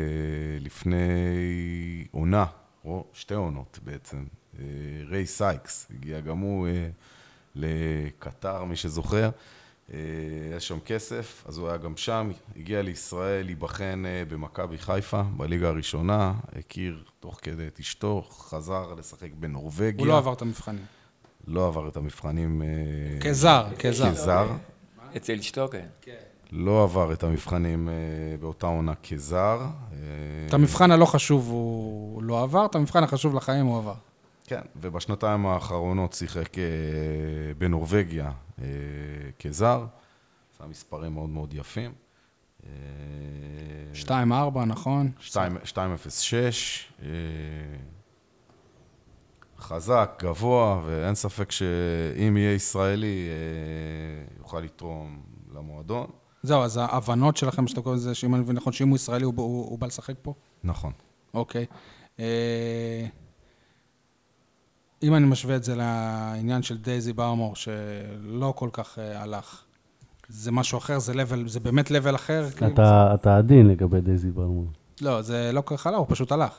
[0.61, 0.99] לפני
[2.11, 2.45] עונה,
[2.85, 4.25] או שתי עונות בעצם,
[4.59, 4.65] אה,
[5.09, 6.69] ריי סייקס, הגיע גם הוא
[7.55, 9.31] לקטר, מי שזוכר.
[10.51, 16.35] היה שם כסף, אז הוא היה גם שם, הגיע לישראל, להיבחן במכבי חיפה, בליגה הראשונה,
[16.59, 19.99] הכיר תוך כדי את אשתו, חזר לשחק בנורבגיה.
[19.99, 20.85] הוא לא עבר את המבחנים.
[21.47, 22.63] לא עבר את המבחנים...
[23.21, 24.11] כזר, כזר.
[24.11, 24.49] כזר.
[25.17, 25.87] אצל אשתו, כן.
[26.53, 27.95] לא עבר את המבחנים אה,
[28.41, 29.61] באותה עונה כזר.
[29.93, 29.97] אה,
[30.49, 33.95] את המבחן הלא חשוב הוא לא עבר, את המבחן החשוב לחיים הוא עבר.
[34.49, 36.65] כן, ובשנתיים האחרונות שיחק אה,
[37.59, 38.31] בנורבגיה
[39.39, 39.87] כזר.
[40.55, 41.93] עשה מספרים מאוד מאוד יפים.
[42.65, 42.71] אה,
[43.95, 45.11] 2-4, נכון?
[45.19, 47.09] 2 206, אה,
[49.59, 53.29] חזק, גבוה, ואין ספק שאם יהיה ישראלי,
[54.39, 55.23] יוכל לתרום
[55.55, 56.07] למועדון.
[56.43, 59.35] זהו, אז ההבנות שלכם, שאתה קורא לזה, שאם אני מבין נכון, שאם הוא ישראלי, הוא,
[59.37, 60.35] הוא, הוא בא לשחק פה?
[60.65, 60.93] נכון.
[61.35, 61.67] אוקיי.
[62.21, 63.07] אה,
[65.03, 69.63] אם אני משווה את זה לעניין של דייזי ברמור, שלא כל כך אה, הלך,
[70.29, 70.99] זה משהו אחר?
[70.99, 72.51] זה level, זה באמת level אחר?
[72.57, 72.73] כאילו?
[72.75, 74.67] אתה אתה עדין לגבי דייזי ברמון.
[75.01, 76.59] לא, זה לא כל כך הלך, הוא פשוט הלך.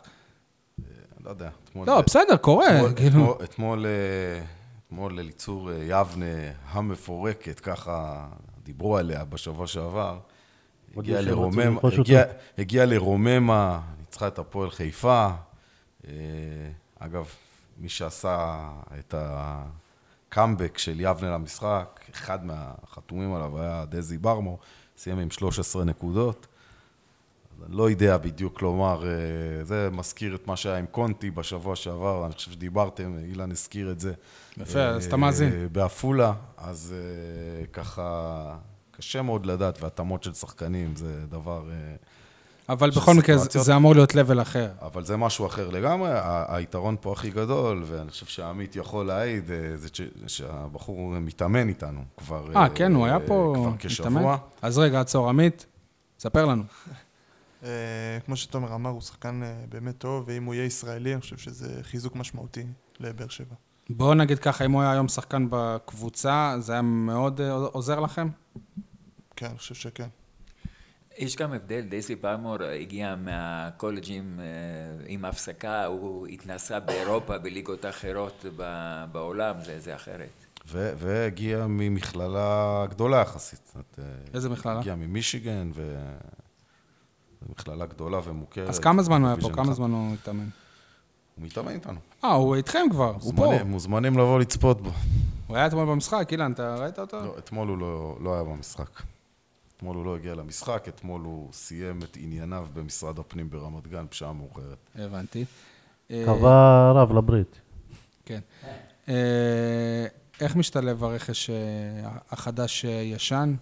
[1.24, 1.50] לא יודע.
[1.64, 3.10] אתמול- לא, בסדר, קורה, אתמול- כאילו.
[3.34, 4.44] אתמול- אתמול, אה,
[4.88, 6.26] אתמול אליצור אה, יבנה
[6.72, 8.28] המפורקת, ככה
[8.70, 10.18] דיברו עליה בשבוע שעבר.
[10.98, 12.34] הגיע לרכוש הגיע- אותו.
[12.58, 15.30] הגיע לרוממה, ניצחה את הפועל חיפה.
[16.08, 16.12] אה,
[17.00, 17.30] אגב,
[17.78, 24.58] מי שעשה את הקאמבק של יבנה למשחק, אחד מהחתומים עליו היה דזי ברמו,
[24.98, 26.48] סיים עם 13 נקודות.
[27.68, 29.12] אני לא יודע בדיוק לומר, אה,
[29.66, 34.00] זה מזכיר את מה שהיה עם קונטי בשבוע שעבר, אני חושב שדיברתם, אילן הזכיר את
[34.00, 34.14] זה.
[34.58, 35.68] יפה, אה, אז אתה מאזין.
[35.72, 38.56] בעפולה, אז אה, ככה
[38.92, 41.64] קשה מאוד לדעת, והתאמות של שחקנים זה דבר...
[41.72, 41.96] אה,
[42.70, 44.70] אבל בכל מקרה, זה- אמור להיות level אחר.
[44.82, 46.10] אבל זה משהו אחר לגמרי.
[46.48, 52.02] היתרון פה הכי גדול, ואני חושב שעמית יכול להעיד, אה, זה ש- שהבחור מתאמן איתנו
[52.18, 52.48] כבר...
[52.56, 53.54] אה, כן, הוא היה פה...
[53.56, 53.72] כבר?
[53.80, 54.38] כשבוע.
[54.62, 55.66] אז רגע, עצור, עמית,
[56.20, 56.64] ספר לנו.
[57.64, 57.70] אה,
[58.26, 61.84] כמו שתומר אמר, הוא שחקן אה, באמת טוב, ואם הוא יהיה ישראלי, אני חושב שזה
[61.84, 62.64] חיזוק משמעותי
[63.00, 63.56] לבאר שבע.
[63.90, 68.30] בואו נגיד ככה, אם הוא היה היום שחקן בקבוצה, זה היה מאוד אה, עוזר לכם?
[69.36, 70.08] כן, אני חושב שכן.
[71.18, 74.40] יש גם הבדל, דייסי פרמור הגיע מהקולג'ים
[75.08, 80.30] עם הפסקה, הוא התנסה באירופה, בליגות אחרות ב- בעולם, זה, זה אחרת.
[80.68, 83.74] ו- והגיע ממכללה גדולה יחסית.
[84.34, 84.80] איזה מכללה?
[84.80, 85.96] הגיע ממישיגן, ו...
[87.50, 88.70] מכללה גדולה ומוכרת.
[88.70, 89.50] אז כמה זמן הוא היה פה?
[89.54, 89.74] כמה.
[89.74, 90.50] זמן הוא התאמן?
[91.36, 92.00] הוא מתאמן איתנו.
[92.24, 93.46] אה, הוא איתכם כבר, הוא פה.
[93.46, 94.90] מוזמנים- מוזמנים לבוא לצפות בו.
[95.48, 97.20] הוא היה אתמול במשחק, אילן, אתה ראית אותו?
[97.26, 99.02] לא, אתמול הוא לא, לא היה במשחק.
[99.78, 104.34] אתמול הוא לא הגיע למשחק, אתמול הוא סיים את ענייניו במשרד הפנים ברמת גן בשעה
[104.34, 104.78] מאוחרת.
[104.96, 105.46] הבנתי.
[106.12, 107.60] אה, קבע רב לברית.
[108.26, 108.40] כן.
[109.10, 110.06] אה,
[110.42, 111.56] איך משתלב הרכש אה,
[112.32, 113.54] החדש-ישן?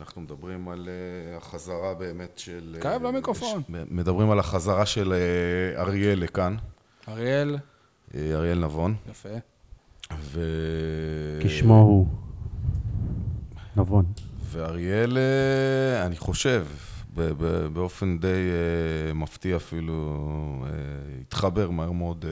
[0.00, 2.72] אנחנו מדברים על אה, החזרה באמת של...
[2.76, 3.62] אה, קרב למיקרופון.
[3.68, 6.56] מדברים על החזרה של אה, אריאל לכאן,
[7.08, 7.58] אריאל,
[8.14, 9.28] אה, אריאל נבון, יפה.
[10.20, 10.40] ו...
[11.44, 12.06] כשמו הוא.
[13.76, 14.04] נבון.
[14.50, 16.66] ואריאל, אה, אני חושב,
[17.14, 20.24] ב- ב- באופן די אה, מפתיע אפילו,
[20.64, 20.70] אה,
[21.20, 22.30] התחבר מהר מאוד אה,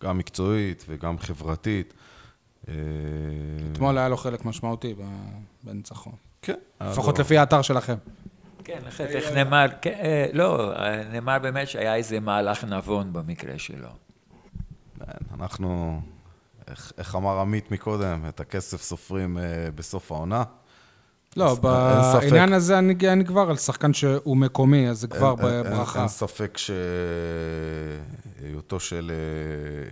[0.00, 1.94] גם מקצועית וגם חברתית.
[2.68, 2.74] אה,
[3.72, 5.02] אתמול היה לו חלק משמעותי ב-
[5.64, 6.12] בניצחון.
[6.42, 6.54] כן.
[6.80, 7.94] לפחות לפי האתר שלכם.
[8.64, 13.58] כן, אחרת איך נאמר, כן, אה, לא, אה, נאמר באמת שהיה איזה מהלך נבון במקרה
[13.58, 13.88] שלו.
[14.98, 16.00] כן, אנחנו,
[16.68, 20.42] איך, איך אמר עמית מקודם, את הכסף סופרים אה, בסוף העונה.
[21.36, 21.62] לא, ספק.
[22.30, 25.98] בעניין הזה אני אני כבר על שחקן שהוא מקומי, אז זה כבר אין- אין- ברכה.
[26.00, 26.58] אין ספק
[28.38, 29.16] שהיותו של, אה,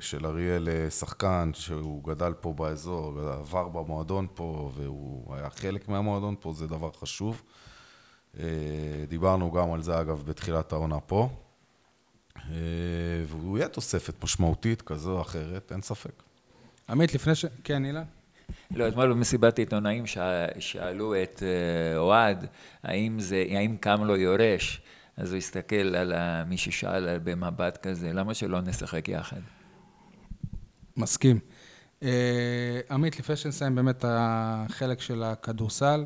[0.00, 6.34] של אריאל אה, שחקן, שהוא גדל פה באזור, עבר במועדון פה, והוא היה חלק מהמועדון
[6.40, 7.42] פה, זה דבר חשוב.
[8.38, 8.44] אה,
[9.08, 11.28] דיברנו גם על זה, אגב, בתחילת העונה פה.
[12.36, 12.42] אה,
[13.26, 16.22] והוא יהיה תוספת משמעותית כזו או אחרת, אין ספק.
[16.88, 17.44] עמית, לפני ש...
[17.64, 18.02] כן, אילן?
[18.74, 22.46] לא, אתמול במסיבת עיתונאים שא- שאלו את אה, אוהד,
[22.82, 24.80] האם זה, האם קם לו יורש?
[25.16, 26.12] אז הוא הסתכל על
[26.44, 29.40] מי ששאל במבט כזה, למה שלא נשחק יחד?
[30.96, 31.38] מסכים.
[32.02, 36.04] אה, עמית, לפני שנסיים באמת החלק של הכדורסל,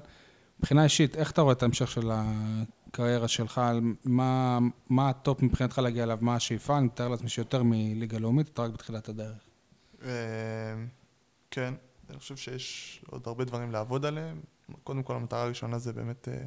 [0.58, 3.58] מבחינה אישית, איך אתה רואה את ההמשך של הקריירה שלך?
[3.58, 4.58] על מה,
[4.90, 6.18] מה הטופ מבחינתך להגיע אליו?
[6.20, 6.78] מה השאיפה?
[6.78, 9.36] אני מתאר לעצמי שיותר מליגה לאומית, אתה רק בתחילת הדרך.
[10.04, 10.10] אה,
[11.50, 11.74] כן,
[12.10, 14.40] אני חושב שיש עוד הרבה דברים לעבוד עליהם.
[14.84, 16.42] קודם כל, המטרה הראשונה זה באמת אה,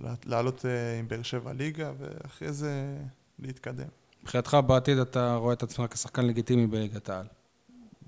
[0.00, 2.96] לע- לעלות אה, עם באר שבע ליגה, ואחרי זה
[3.38, 3.88] להתקדם.
[4.22, 7.26] מבחינתך בעתיד אתה רואה את עצמך כשחקן לגיטימי בליגת העל.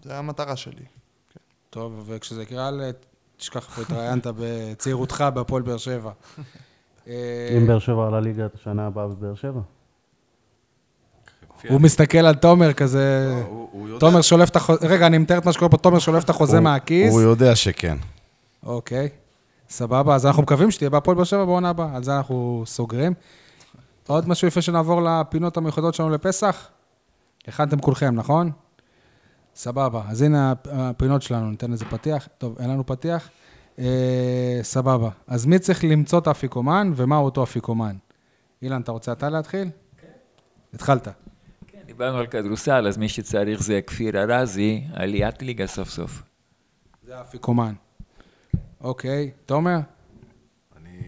[0.02, 0.84] זה המטרה שלי.
[1.70, 2.80] טוב, וכשזה יקרה, אל
[3.36, 6.12] תשכח איפה התראיינת בצעירותך בהפועל באר שבע.
[7.06, 9.60] אה, אם באר שבע עלה ליגה את השנה הבאה בבאר שבע.
[11.68, 13.34] הוא מסתכל על תומר כזה...
[13.86, 16.30] לא, תומר שולף את החוזה, רגע, אני מתאר את מה שקורה פה, תומר שולף את
[16.30, 17.12] החוזה מהכיס.
[17.12, 17.96] הוא יודע שכן.
[18.66, 19.08] אוקיי,
[19.68, 23.14] סבבה, אז אנחנו מקווים שתהיה בהפועל באר שבע בעונה הבאה, על זה אנחנו סוגרים.
[24.06, 26.68] עוד משהו לפני שנעבור לפינות המיוחדות שלנו לפסח?
[27.48, 28.50] הכנתם כולכם, נכון?
[29.54, 32.28] סבבה, אז הנה הפ- הפינות שלנו, ניתן לזה פתיח.
[32.38, 33.28] טוב, אין לנו פתיח?
[33.78, 33.84] אה,
[34.62, 35.08] סבבה.
[35.26, 37.96] אז מי צריך למצוא את האפיקומן, ומהו אותו אפיקומן?
[38.62, 39.68] אילן, אתה רוצה אתה להתחיל?
[40.00, 40.06] כן.
[40.74, 41.08] התחלת.
[41.92, 46.22] דיברנו על כדורסל, אז מי שצריך זה כפיר ארזי, עליית ליגה סוף סוף.
[47.06, 47.74] זה האפיקומן.
[48.80, 49.78] אוקיי, תומר?
[50.76, 51.00] אני,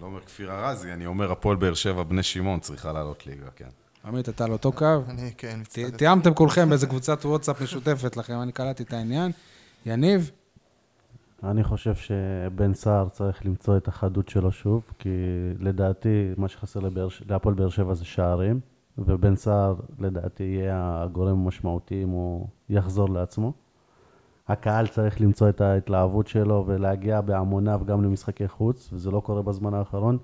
[0.00, 3.68] לא אומר כפיר ארזי, אני אומר הפועל באר שבע בני שמעון צריכה לעלות ליגה, כן.
[4.04, 4.86] עמית, אתה על אותו קו?
[5.08, 5.60] אני כן.
[5.96, 9.32] תיאמתם כולכם באיזה קבוצת וואטסאפ משותפת לכם, אני קלטתי את העניין.
[9.86, 10.30] יניב?
[11.44, 15.08] אני חושב שבן סער צריך למצוא את החדות שלו שוב, כי
[15.58, 16.80] לדעתי מה שחסר
[17.28, 18.60] להפועל באר שבע זה שערים,
[18.98, 23.52] ובן סער לדעתי יהיה הגורם המשמעותי אם הוא יחזור לעצמו.
[24.48, 29.74] הקהל צריך למצוא את ההתלהבות שלו ולהגיע בהמוניו גם למשחקי חוץ, וזה לא קורה בזמן
[29.74, 30.18] האחרון.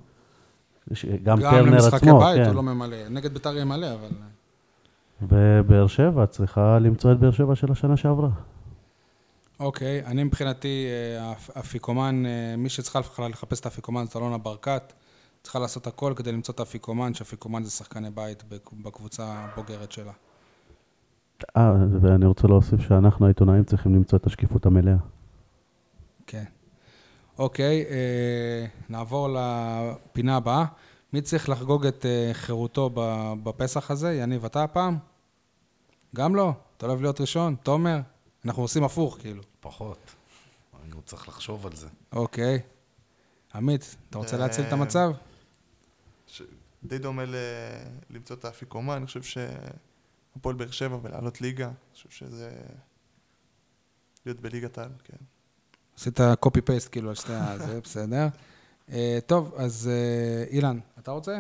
[0.92, 2.46] גם גם טרנר למשחקי עצמו, בית כן.
[2.46, 3.08] הוא לא ממלא.
[3.08, 4.08] נגד ביתר יהיה מלא, אבל...
[5.22, 8.28] ובאר שבע צריכה למצוא את באר שבע של השנה שעברה.
[9.60, 10.86] אוקיי, אני מבחינתי,
[11.18, 14.92] אה, האפיקומן, אה, מי שצריכה לחפש את האפיקומן זאת אלונה ברקת.
[15.43, 20.12] צריכה לעשות הכל כדי למצוא את האפיקומן, שאפיקומן זה שחקני בית בק- בקבוצה הבוגרת שלה.
[21.57, 21.72] אה,
[22.03, 24.95] ואני רוצה להוסיף שאנחנו העיתונאים צריכים למצוא את השקיפות המלאה.
[26.26, 26.45] כן.
[27.38, 30.64] אוקיי, אה, נעבור לפינה הבאה.
[31.12, 32.90] מי צריך לחגוג את אה, חירותו
[33.43, 34.14] בפסח הזה?
[34.14, 34.99] יניב, אתה הפעם?
[36.16, 36.53] גם לא?
[36.76, 37.55] אתה אוהב להיות ראשון?
[37.62, 38.01] תומר?
[38.45, 39.43] אנחנו עושים הפוך, כאילו.
[39.61, 39.99] פחות.
[40.84, 41.86] אני עוד צריך לחשוב על זה.
[42.12, 42.61] אוקיי.
[43.55, 45.12] עמית, אתה רוצה להציל את המצב?
[46.32, 46.42] ש-
[46.84, 47.34] די דומה ל...
[48.10, 52.50] למצוא את האפיקומן, אני חושב שהפועל באר שבע ולעלות ליגה, אני חושב שזה...
[54.26, 55.16] להיות בליגת העל, כן.
[55.96, 57.58] עשית קופי פייסט כאילו על שתי ה...
[57.66, 58.26] זה בסדר.
[58.92, 61.38] אה, טוב, אז אה, אילן, אתה רוצה?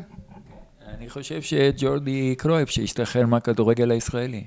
[0.86, 4.46] אני חושב שג'ורדי קרויף, שהשתחרר מהכדורגל הישראלי.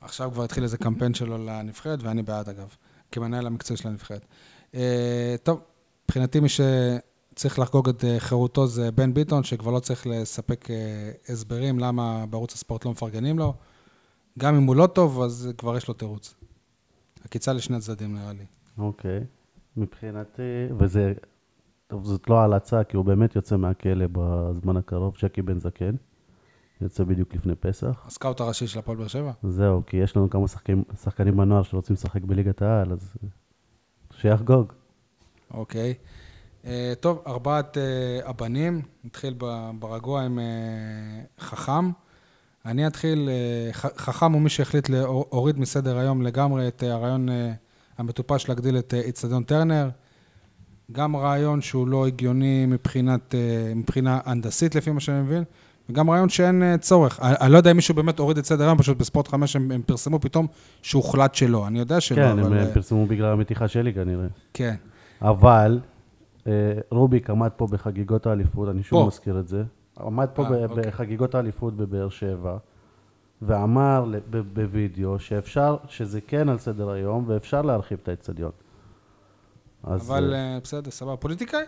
[0.00, 2.76] עכשיו כבר התחיל איזה קמפיין שלו לנבחרת, ואני בעד אגב,
[3.12, 4.24] כמנהל המקצועי של הנבחרת.
[4.74, 5.60] אה, טוב,
[6.04, 6.48] מבחינתי מי
[7.38, 12.24] שצריך לחגוג את אה, חירותו זה בן ביטון, שכבר לא צריך לספק אה, הסברים למה
[12.30, 13.54] בערוץ הספורט לא מפרגנים לו.
[14.38, 16.34] גם אם הוא לא טוב, אז כבר יש לו תירוץ.
[17.24, 18.44] עקיצה לשני הצדדים נראה לי.
[18.78, 19.20] אוקיי.
[19.76, 20.42] מבחינתי,
[20.78, 21.12] וזה,
[21.86, 25.94] טוב, זאת לא הלצה, כי הוא באמת יוצא מהכלא בזמן הקרוב, שקי בן זקן.
[26.80, 28.02] יוצא בדיוק לפני פסח.
[28.06, 29.32] הסקאוט הראשי של הפועל באר שבע?
[29.42, 33.14] זהו, כי יש לנו כמה שחקנים, שחקנים בנוער שרוצים לשחק בליגת העל, אז
[34.12, 34.72] שיחגוג.
[35.50, 35.88] אוקיי.
[35.88, 36.17] אה,
[37.00, 39.34] טוב, ארבעת אה, הבנים, נתחיל
[39.78, 40.44] ברגוע עם אה,
[41.40, 41.90] חכם.
[42.66, 47.52] אני אתחיל, אה, חכם הוא מי שהחליט להוריד מסדר היום לגמרי את אה, הרעיון אה,
[47.98, 49.88] המטופש להגדיל את אה, איצטדיון טרנר.
[50.92, 55.44] גם רעיון שהוא לא הגיוני מבחינת, אה, מבחינה הנדסית, לפי מה שאני מבין,
[55.88, 57.20] וגם רעיון שאין אה, צורך.
[57.22, 59.70] אני, אני לא יודע אם מישהו באמת הוריד את סדר היום, פשוט בספורט 5 הם,
[59.72, 60.46] הם פרסמו פתאום
[60.82, 61.66] שהוחלט שלא.
[61.66, 62.46] אני יודע שלא, כן, אבל...
[62.46, 64.26] הם אה, פרסמו בגלל המתיחה שלי כנראה.
[64.54, 64.74] כן.
[65.22, 65.97] אבל אה,
[66.90, 69.06] רוביק עמד פה בחגיגות האליפות, אני שוב פה.
[69.06, 69.62] מזכיר את זה.
[70.00, 70.84] עמד פה אה, ב- אוקיי.
[70.90, 72.56] בחגיגות האליפות בבאר שבע,
[73.42, 78.50] ואמר ב- בווידאו שאפשר, שזה כן על סדר היום, ואפשר להרחיב את האצטדיון.
[79.84, 81.16] אבל אה, אה, בסדר, סבבה.
[81.16, 81.64] פוליטיקאי?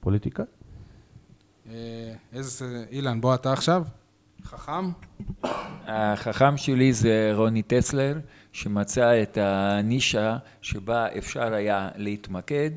[0.00, 0.42] פוליטיקה?
[1.70, 2.84] אה, איזה...
[2.90, 3.84] אילן, בוא אתה עכשיו.
[4.44, 4.90] חכם?
[5.86, 8.18] החכם שלי זה רוני טסלר,
[8.52, 12.70] שמצא את הנישה שבה אפשר היה להתמקד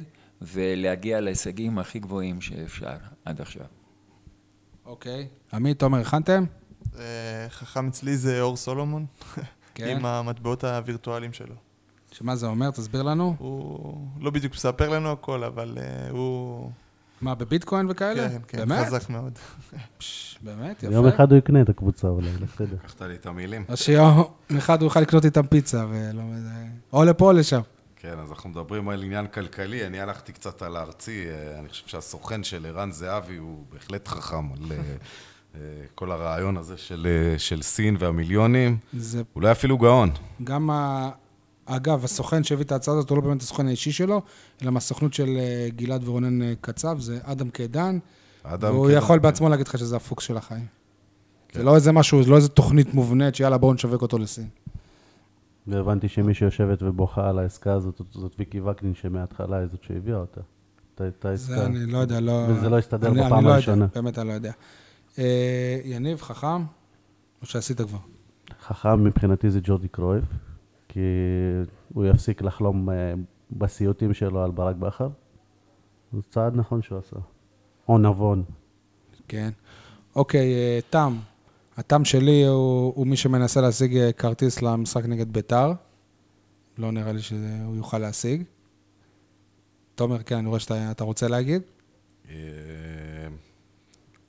[0.44, 3.66] ולהגיע להישגים הכי גבוהים שאפשר עד עכשיו.
[4.86, 5.28] אוקיי.
[5.54, 6.46] עמית, תומר, הכנתם?
[7.00, 9.06] אה, חכם אצלי זה אור סולומון,
[9.76, 9.88] כן.
[9.88, 11.56] עם המטבעות הווירטואליים שלו.
[12.12, 12.72] שמה זה אומר?
[12.72, 13.36] תסביר לנו.
[13.38, 16.72] הוא לא בדיוק מספר לנו הכל, אבל אה, הוא...
[17.22, 18.30] מה, בביטקוין וכאלה?
[18.30, 18.86] כן, כן, באמת?
[18.86, 19.34] חזק מאוד.
[19.98, 20.84] פש, באמת?
[20.84, 20.94] יפה.
[20.94, 22.76] יום אחד הוא יקנה את הקבוצה אולי, לא בסדר.
[22.84, 23.66] לקחת לי את המילים.
[23.68, 24.24] אז שיום
[24.58, 26.22] אחד הוא יוכל לקנות איתם פיצה, ולא...
[26.94, 27.62] או לפה או לשם.
[28.04, 31.88] כן, אז אנחנו מדברים על עניין כלכלי, אני הלכתי קצת על הארצי, אה, אני חושב
[31.88, 34.78] שהסוכן של ערן זהבי הוא בהחלט חכם על אה,
[35.56, 35.60] אה,
[35.96, 40.10] כל הרעיון הזה של, של סין והמיליונים, זה אולי אפילו גאון.
[40.44, 41.10] גם ה...
[41.66, 44.22] אגב, הסוכן שהביא את ההצעה הזאת הוא לא באמת הסוכן האישי שלו,
[44.62, 45.38] אלא מהסוכנות של
[45.76, 48.00] גלעד ורונן קצב, זה אדם קידן,
[48.44, 49.22] אדם והוא כן, יכול כן.
[49.22, 50.66] בעצמו להגיד לך שזה הפוקס של החיים.
[51.54, 54.48] זה לא איזה משהו, זה לא איזה תוכנית מובנית, שיאללה, בואו נשווק אותו לסין.
[55.68, 60.42] והבנתי שמי שיושבת ובוכה על העסקה הזאת, זאת ויקי וקנין, שמההתחלה היא זאת שהביאה אותה.
[61.08, 61.56] את- העסקה.
[61.56, 62.46] זה אני לא יודע, לא...
[62.50, 63.88] וזה לא הסתדר אני- בפעם אני לא יודע, הראשונה.
[63.96, 64.52] באמת אני לא יודע.
[65.20, 66.62] אה, יניב, חכם?
[67.42, 67.98] או שעשית כבר?
[68.62, 70.24] חכם מבחינתי זה ג'ורדי קרויף,
[70.88, 71.00] כי
[71.94, 73.14] הוא יפסיק לחלום אה,
[73.52, 75.10] בסיוטים שלו על ברק בכר.
[76.14, 77.16] זה צעד נכון שהוא עשה.
[77.90, 78.44] או נבון.
[79.28, 79.50] כן.
[80.16, 81.16] אוקיי, אה, תם.
[81.78, 85.74] התם שלי הוא, הוא מי שמנסה להשיג אה, כרטיס למשחק נגד ביתר.
[86.78, 88.44] לא נראה לי שהוא יוכל להשיג.
[89.96, 91.62] תומר, כן, אני רואה שאתה אתה רוצה להגיד.
[92.30, 92.36] אה,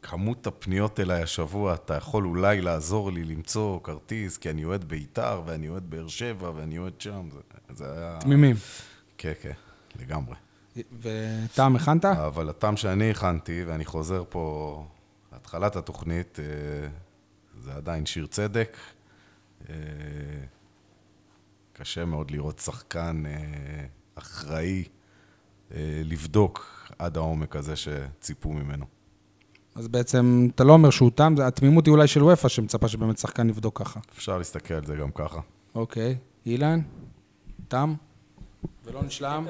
[0.03, 5.42] כמות הפניות אליי השבוע, אתה יכול אולי לעזור לי למצוא כרטיס, כי אני אוהד בית"ר,
[5.47, 7.40] ואני אוהד באר שבע, ואני אוהד שם, זה,
[7.74, 8.18] זה היה...
[8.20, 8.57] תמימים.
[9.18, 9.53] כן, כן,
[10.01, 10.34] לגמרי.
[11.01, 12.05] ותם, הכנת?
[12.05, 14.86] אבל הטעם שאני הכנתי, ואני חוזר פה
[15.32, 16.88] להתחלת התוכנית, אה,
[17.65, 18.77] זה עדיין שיר צדק.
[19.69, 19.75] אה,
[21.73, 23.85] קשה מאוד לראות שחקן אה,
[24.15, 24.85] אחראי
[25.75, 28.85] אה, לבדוק עד העומק הזה שציפו ממנו.
[29.75, 33.49] אז בעצם אתה לא אומר שהוא תם, התמימות היא אולי של וופא שמצפה שבאמת שחקן
[33.49, 34.01] יבדוק ככה.
[34.12, 35.41] אפשר להסתכל על זה גם ככה.
[35.75, 36.17] אוקיי.
[36.47, 36.81] אילן?
[37.69, 37.95] תם?
[38.85, 39.47] ולא נשלם?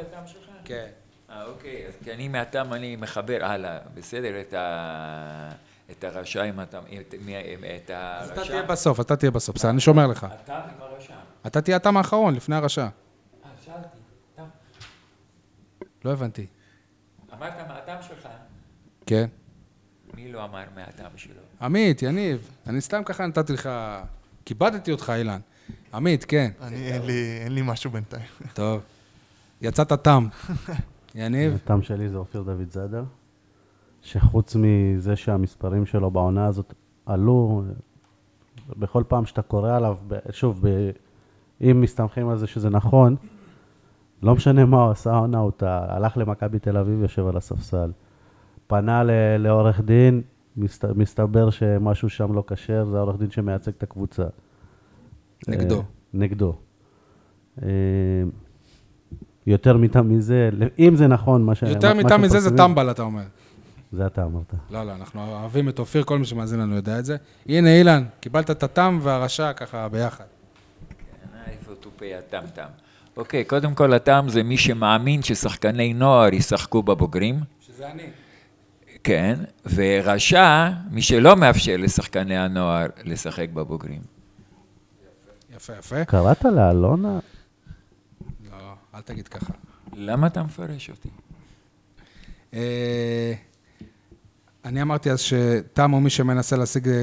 [0.64, 0.86] כן.
[1.30, 5.50] אה, אוקיי, אז כי אני מהטעם אני מחבר הלאה, בסדר, את, ה...
[5.90, 7.14] את הרשע עם הטעם, את,
[7.90, 8.52] אז אתה הרשע.
[8.52, 10.26] תהיה בסוף, אתה תהיה בסוף, בסדר, אני שומר לך.
[10.30, 11.14] הטעם עם הרשע.
[11.46, 12.82] אתה תהיה התם האחרון, לפני הרשע.
[12.82, 12.88] אה,
[13.64, 13.88] שאלתי,
[14.36, 14.46] טעם.
[16.04, 16.46] לא הבנתי.
[17.32, 18.28] אמרת מהטעם שלך,
[19.06, 19.26] כן.
[20.14, 21.40] מי לא אמר מהטעם שלו?
[21.60, 23.70] עמית, יניב, אני סתם ככה נתתי לך...
[24.44, 25.40] כיבדתי אותך, אילן.
[25.94, 26.50] עמית, כן.
[26.60, 28.26] אני, אין לי, אין לי משהו בינתיים.
[28.54, 28.82] טוב.
[29.62, 30.26] יצאת תם.
[31.14, 31.54] יניב?
[31.54, 33.02] הטעם שלי זה אופיר דוד זאדה,
[34.04, 36.74] שחוץ מזה שהמספרים שלו בעונה הזאת
[37.06, 37.62] עלו,
[38.78, 39.96] בכל פעם שאתה קורא עליו,
[40.30, 40.90] שוב, ב-
[41.60, 43.16] אם מסתמכים על זה שזה נכון,
[44.22, 47.92] לא משנה מה הוא עשה העונה, הוא הלך למכבי תל אביב, יושב על הספסל.
[48.66, 50.22] פנה ל- לעורך דין,
[50.56, 54.24] מסת, מסתבר שמשהו שם לא כשר, זה העורך דין שמייצג את הקבוצה.
[55.48, 55.76] נגדו.
[55.78, 55.82] אה,
[56.14, 56.54] נגדו.
[57.62, 57.68] אה,
[59.46, 61.62] יותר מטעם מזה, אם זה נכון מה ש...
[61.62, 63.22] יותר מתם מזה זה טמבל, אתה אומר.
[63.94, 64.54] זה אתה אמרת.
[64.70, 67.16] לא, לא, אנחנו אוהבים את אופיר, כל מי שמאזין לנו יודע את זה.
[67.46, 70.24] הנה, אילן, קיבלת את התם והרשע ככה ביחד.
[71.46, 72.66] איפה תופי הטמטם?
[73.16, 78.02] אוקיי, קודם כל הטעם זה מי שמאמין ששחקני נוער ישחקו בבוגרים, שזה אני.
[79.04, 79.38] כן,
[79.74, 84.02] ורשע, מי שלא מאפשר לשחקני הנוער לשחק בבוגרים.
[85.56, 86.04] יפה, יפה.
[86.04, 87.18] קראת לאלונה?
[88.50, 89.52] לא, אל תגיד ככה.
[89.92, 91.08] למה אתה מפרש אותי?
[94.64, 96.94] אני אמרתי אז שתם הוא מי שמנסה להשיג אה,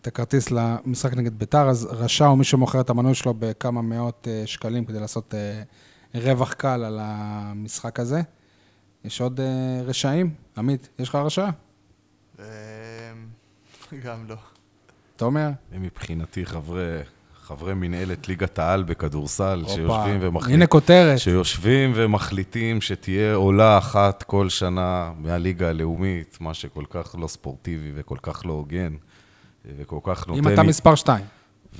[0.00, 4.28] את הכרטיס למשחק נגד ביתר, אז רשע הוא מי שמוכר את המנוי שלו בכמה מאות
[4.30, 5.62] אה, שקלים כדי לעשות אה,
[6.14, 8.20] רווח קל על המשחק הזה.
[9.04, 9.40] יש עוד
[9.84, 10.34] רשעים?
[10.56, 11.48] עמית, יש לך רשע?
[12.38, 12.44] אמ,
[14.04, 14.36] גם לא.
[15.16, 15.50] תומר?
[15.72, 17.00] הם מבחינתי חברי,
[17.46, 20.54] חברי מנהלת ליגת העל בכדורסל, הופה, שיושבים ומחליטים...
[20.54, 21.18] הנה כותרת.
[21.18, 28.16] שיושבים ומחליטים שתהיה עולה אחת כל שנה מהליגה הלאומית, מה שכל כך לא ספורטיבי וכל
[28.22, 28.94] כך לא הוגן,
[29.78, 30.48] וכל כך נותן...
[30.48, 31.24] אם אתה מספר 2.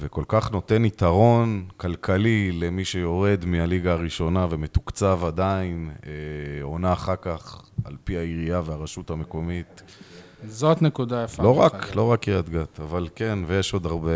[0.01, 6.11] וכל כך נותן יתרון כלכלי למי שיורד מהליגה הראשונה ומתוקצב עדיין, אה,
[6.63, 9.83] עונה אחר כך, על פי העירייה והרשות המקומית.
[10.47, 11.43] זאת נקודה יפה.
[11.43, 11.97] לא רק.
[11.97, 14.11] לא רק קריית גת, אבל כן, ויש עוד הרבה.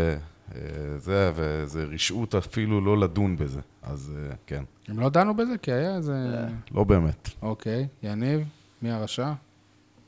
[0.55, 0.59] אה,
[0.97, 5.57] זה, וזה רשעות אפילו לא לדון בזה, אז אה, כן, הם לא דנו בזה?
[5.61, 6.45] כי היה איזה...
[6.71, 7.29] לא באמת.
[7.41, 8.41] אוקיי, יניב,
[8.81, 9.31] מי הרשע?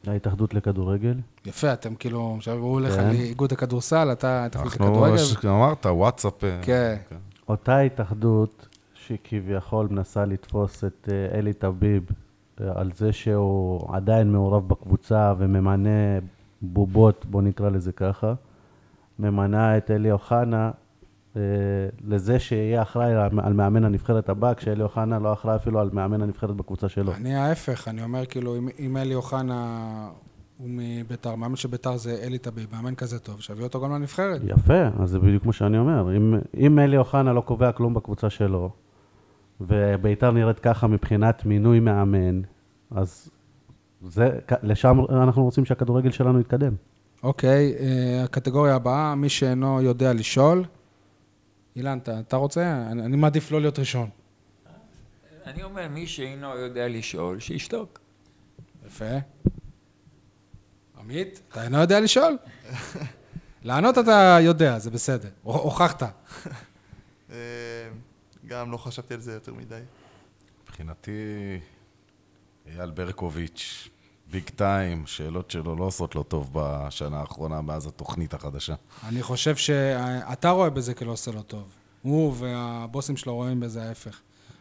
[0.07, 1.15] ההתאחדות לכדורגל.
[1.45, 3.09] יפה, אתם כאילו, עכשיו הוא הולך כן.
[3.09, 5.17] לאיגוד הכדורסל, אתה אנחנו, לכדורגל.
[5.17, 6.43] ש- אמרת, וואטסאפ.
[6.43, 6.95] אה, כן.
[7.49, 12.03] אותה התאחדות שכביכול מנסה לתפוס את אה, אלי טביב
[12.61, 16.19] אה, על זה שהוא עדיין מעורב בקבוצה וממנה
[16.61, 18.33] בובות, בוא נקרא לזה ככה,
[19.21, 20.71] ממנה את אלי אוחנה
[21.35, 21.41] אה,
[22.07, 26.21] לזה שיהיה אחראי על- על מאמן הנבחרת הבא, כשאלי אוחנה לא אחראי אפילו על מאמן
[26.21, 27.11] הנבחרת בקבוצה שלו.
[27.15, 29.77] אני ההפך, אני אומר כאילו, אם- אם אלי אוחנה
[30.57, 34.41] הוא מביתר, מאמן של ביתר זה אלי טביב, מאמן כזה טוב, שיביא אותו גם לנבחרת.
[34.45, 36.17] יפה, אז זה בדיוק מה שאני אומר.
[36.17, 38.69] אם, אם אלי אוחנה לא קובע כלום בקבוצה שלו,
[39.61, 42.41] וביתר נראית ככה מבחינת מינוי מאמן,
[42.91, 43.29] אז
[44.07, 44.29] זה,
[44.63, 46.73] לשם אנחנו רוצים שהכדורגל שלנו יתקדם.
[47.23, 50.65] אוקיי, אה, הקטגוריה הבאה, מי שאינו יודע לשאול.
[51.75, 52.87] אילן, אתה, אתה רוצה?
[52.91, 54.09] אני, אני מעדיף לא להיות ראשון.
[55.45, 57.99] אני אומר, מי שאינו יודע לשאול, שישתוק.
[58.87, 59.05] יפה.
[60.99, 62.37] עמית, אתה אינו יודע לשאול?
[63.63, 65.29] לענות אתה יודע, זה בסדר.
[65.43, 66.03] הו- הוכחת.
[67.31, 67.35] אה,
[68.47, 69.79] גם לא חשבתי על זה יותר מדי.
[70.63, 71.11] מבחינתי,
[72.67, 73.89] אייל ברקוביץ',
[74.31, 78.75] ביג טיים, שאלות שלו לא עושות לו טוב בשנה האחרונה מאז התוכנית החדשה.
[79.07, 81.63] אני חושב שאתה רואה בזה כלא עושה לו טוב.
[82.01, 84.19] הוא והבוסים שלו רואים בזה ההפך.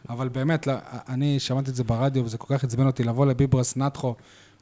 [0.09, 0.73] אבל באמת, לא,
[1.09, 4.15] אני שמעתי את זה ברדיו, וזה כל כך עצבן אותי לבוא לביברס נטחו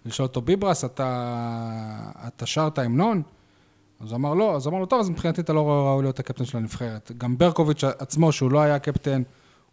[0.05, 3.21] ולשאול אותו, ביברס, אתה, אתה שר את ההמנון?
[3.99, 6.19] אז הוא אמר לא, אז הוא אמר לו, טוב, אז מבחינתי אתה לא ראוי להיות
[6.19, 7.11] הקפטן של הנבחרת.
[7.17, 9.21] גם ברקוביץ' עצמו, שהוא לא היה קפטן,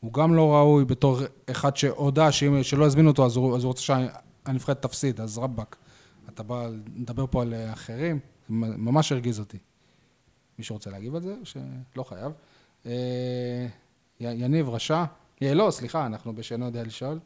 [0.00, 1.18] הוא גם לא ראוי בתור
[1.50, 3.82] אחד שהודה שלא יזמינו אותו, אז הוא, אז הוא רוצה
[4.46, 5.76] שהנבחרת תפסיד, אז רבאק.
[6.28, 8.18] אתה בא לדבר פה על אה, אחרים,
[8.48, 9.58] ממש הרגיז אותי.
[10.58, 11.34] מישהו רוצה להגיב על זה?
[11.44, 12.32] שלא חייב.
[12.86, 13.66] אה,
[14.20, 15.04] יניב, רשע?
[15.42, 17.18] אה, לא, סליחה, אנחנו בשאינו יודע לשאול.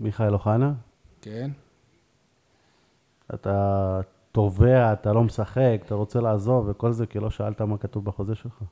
[0.00, 0.72] מיכאל אוחנה,
[1.20, 1.50] כן.
[3.34, 4.00] אתה
[4.32, 8.34] תובע, אתה לא משחק, אתה רוצה לעזוב וכל זה, כי לא שאלת מה כתוב בחוזה
[8.34, 8.62] שלך.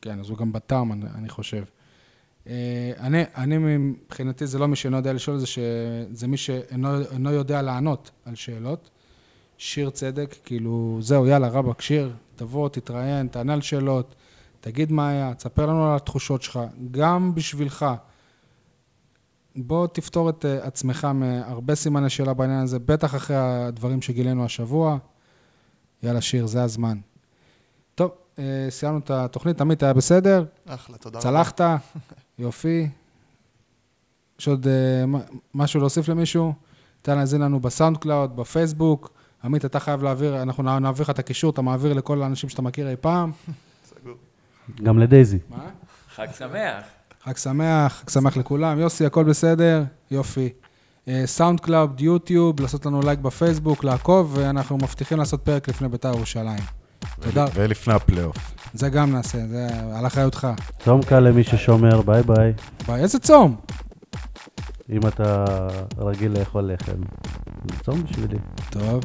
[0.00, 1.64] כן, אז הוא גם בטעם, אני, אני חושב.
[2.46, 5.58] אה, אני, אני מבחינתי זה לא מי שאינו יודע לשאול, זה, ש...
[6.12, 8.90] זה מי שאינו אינו יודע לענות על שאלות.
[9.58, 14.14] שיר צדק, כאילו, זהו, יאללה, רבאק, שיר, תבוא, תתראיין, תענה על שאלות,
[14.60, 16.60] תגיד מה היה, תספר לנו על התחושות שלך,
[16.90, 17.86] גם בשבילך.
[19.56, 24.98] בוא תפתור את uh, עצמך מהרבה סימני שאלה בעניין הזה, בטח אחרי הדברים שגילינו השבוע.
[26.02, 26.98] יאללה, שיר, זה הזמן.
[27.94, 30.44] טוב, אה, סיימנו את התוכנית, עמית, היה בסדר?
[30.66, 31.28] אחלה, תודה רבה.
[31.30, 31.60] צלחת?
[32.40, 32.88] יופי.
[34.40, 34.66] יש עוד
[35.08, 35.20] מ-
[35.54, 36.52] משהו להוסיף למישהו?
[37.02, 39.10] תן להאזין לנו בסאונד קלאוד, בפייסבוק.
[39.44, 42.62] עמית, אתה חייב להעביר, אנחנו נע- נעביר לך את הקישור, אתה מעביר לכל האנשים שאתה
[42.62, 43.32] מכיר אי פעם.
[44.82, 45.38] גם לדייזי.
[45.50, 45.56] מה?
[46.14, 46.84] חג שמח.
[47.24, 48.78] חג שמח, חג שמח לכולם.
[48.78, 49.82] יוסי, הכל בסדר?
[50.10, 50.48] יופי.
[51.08, 56.08] אה, סאונד קלאוד, יוטיוב, לעשות לנו לייק בפייסבוק, לעקוב, ואנחנו מבטיחים לעשות פרק לפני בית"ר
[56.08, 56.60] ירושלים.
[57.20, 57.44] תודה.
[57.54, 58.36] ולפני הפלייאוף.
[58.74, 60.48] זה גם נעשה, זה על אחריותך.
[60.84, 62.52] צום קל למי ששומר, ביי ביי.
[62.86, 63.56] ביי, איזה צום?
[64.90, 65.44] אם אתה
[65.98, 67.00] רגיל לאכול לחם,
[67.70, 68.38] זה צום בשבילי.
[68.70, 69.00] טוב.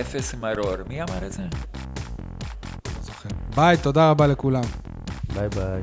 [0.00, 0.76] אפס מרור.
[0.88, 1.42] מי אמר את זה?
[3.56, 4.62] ביי, תודה רבה לכולם.
[5.34, 5.82] ביי ביי.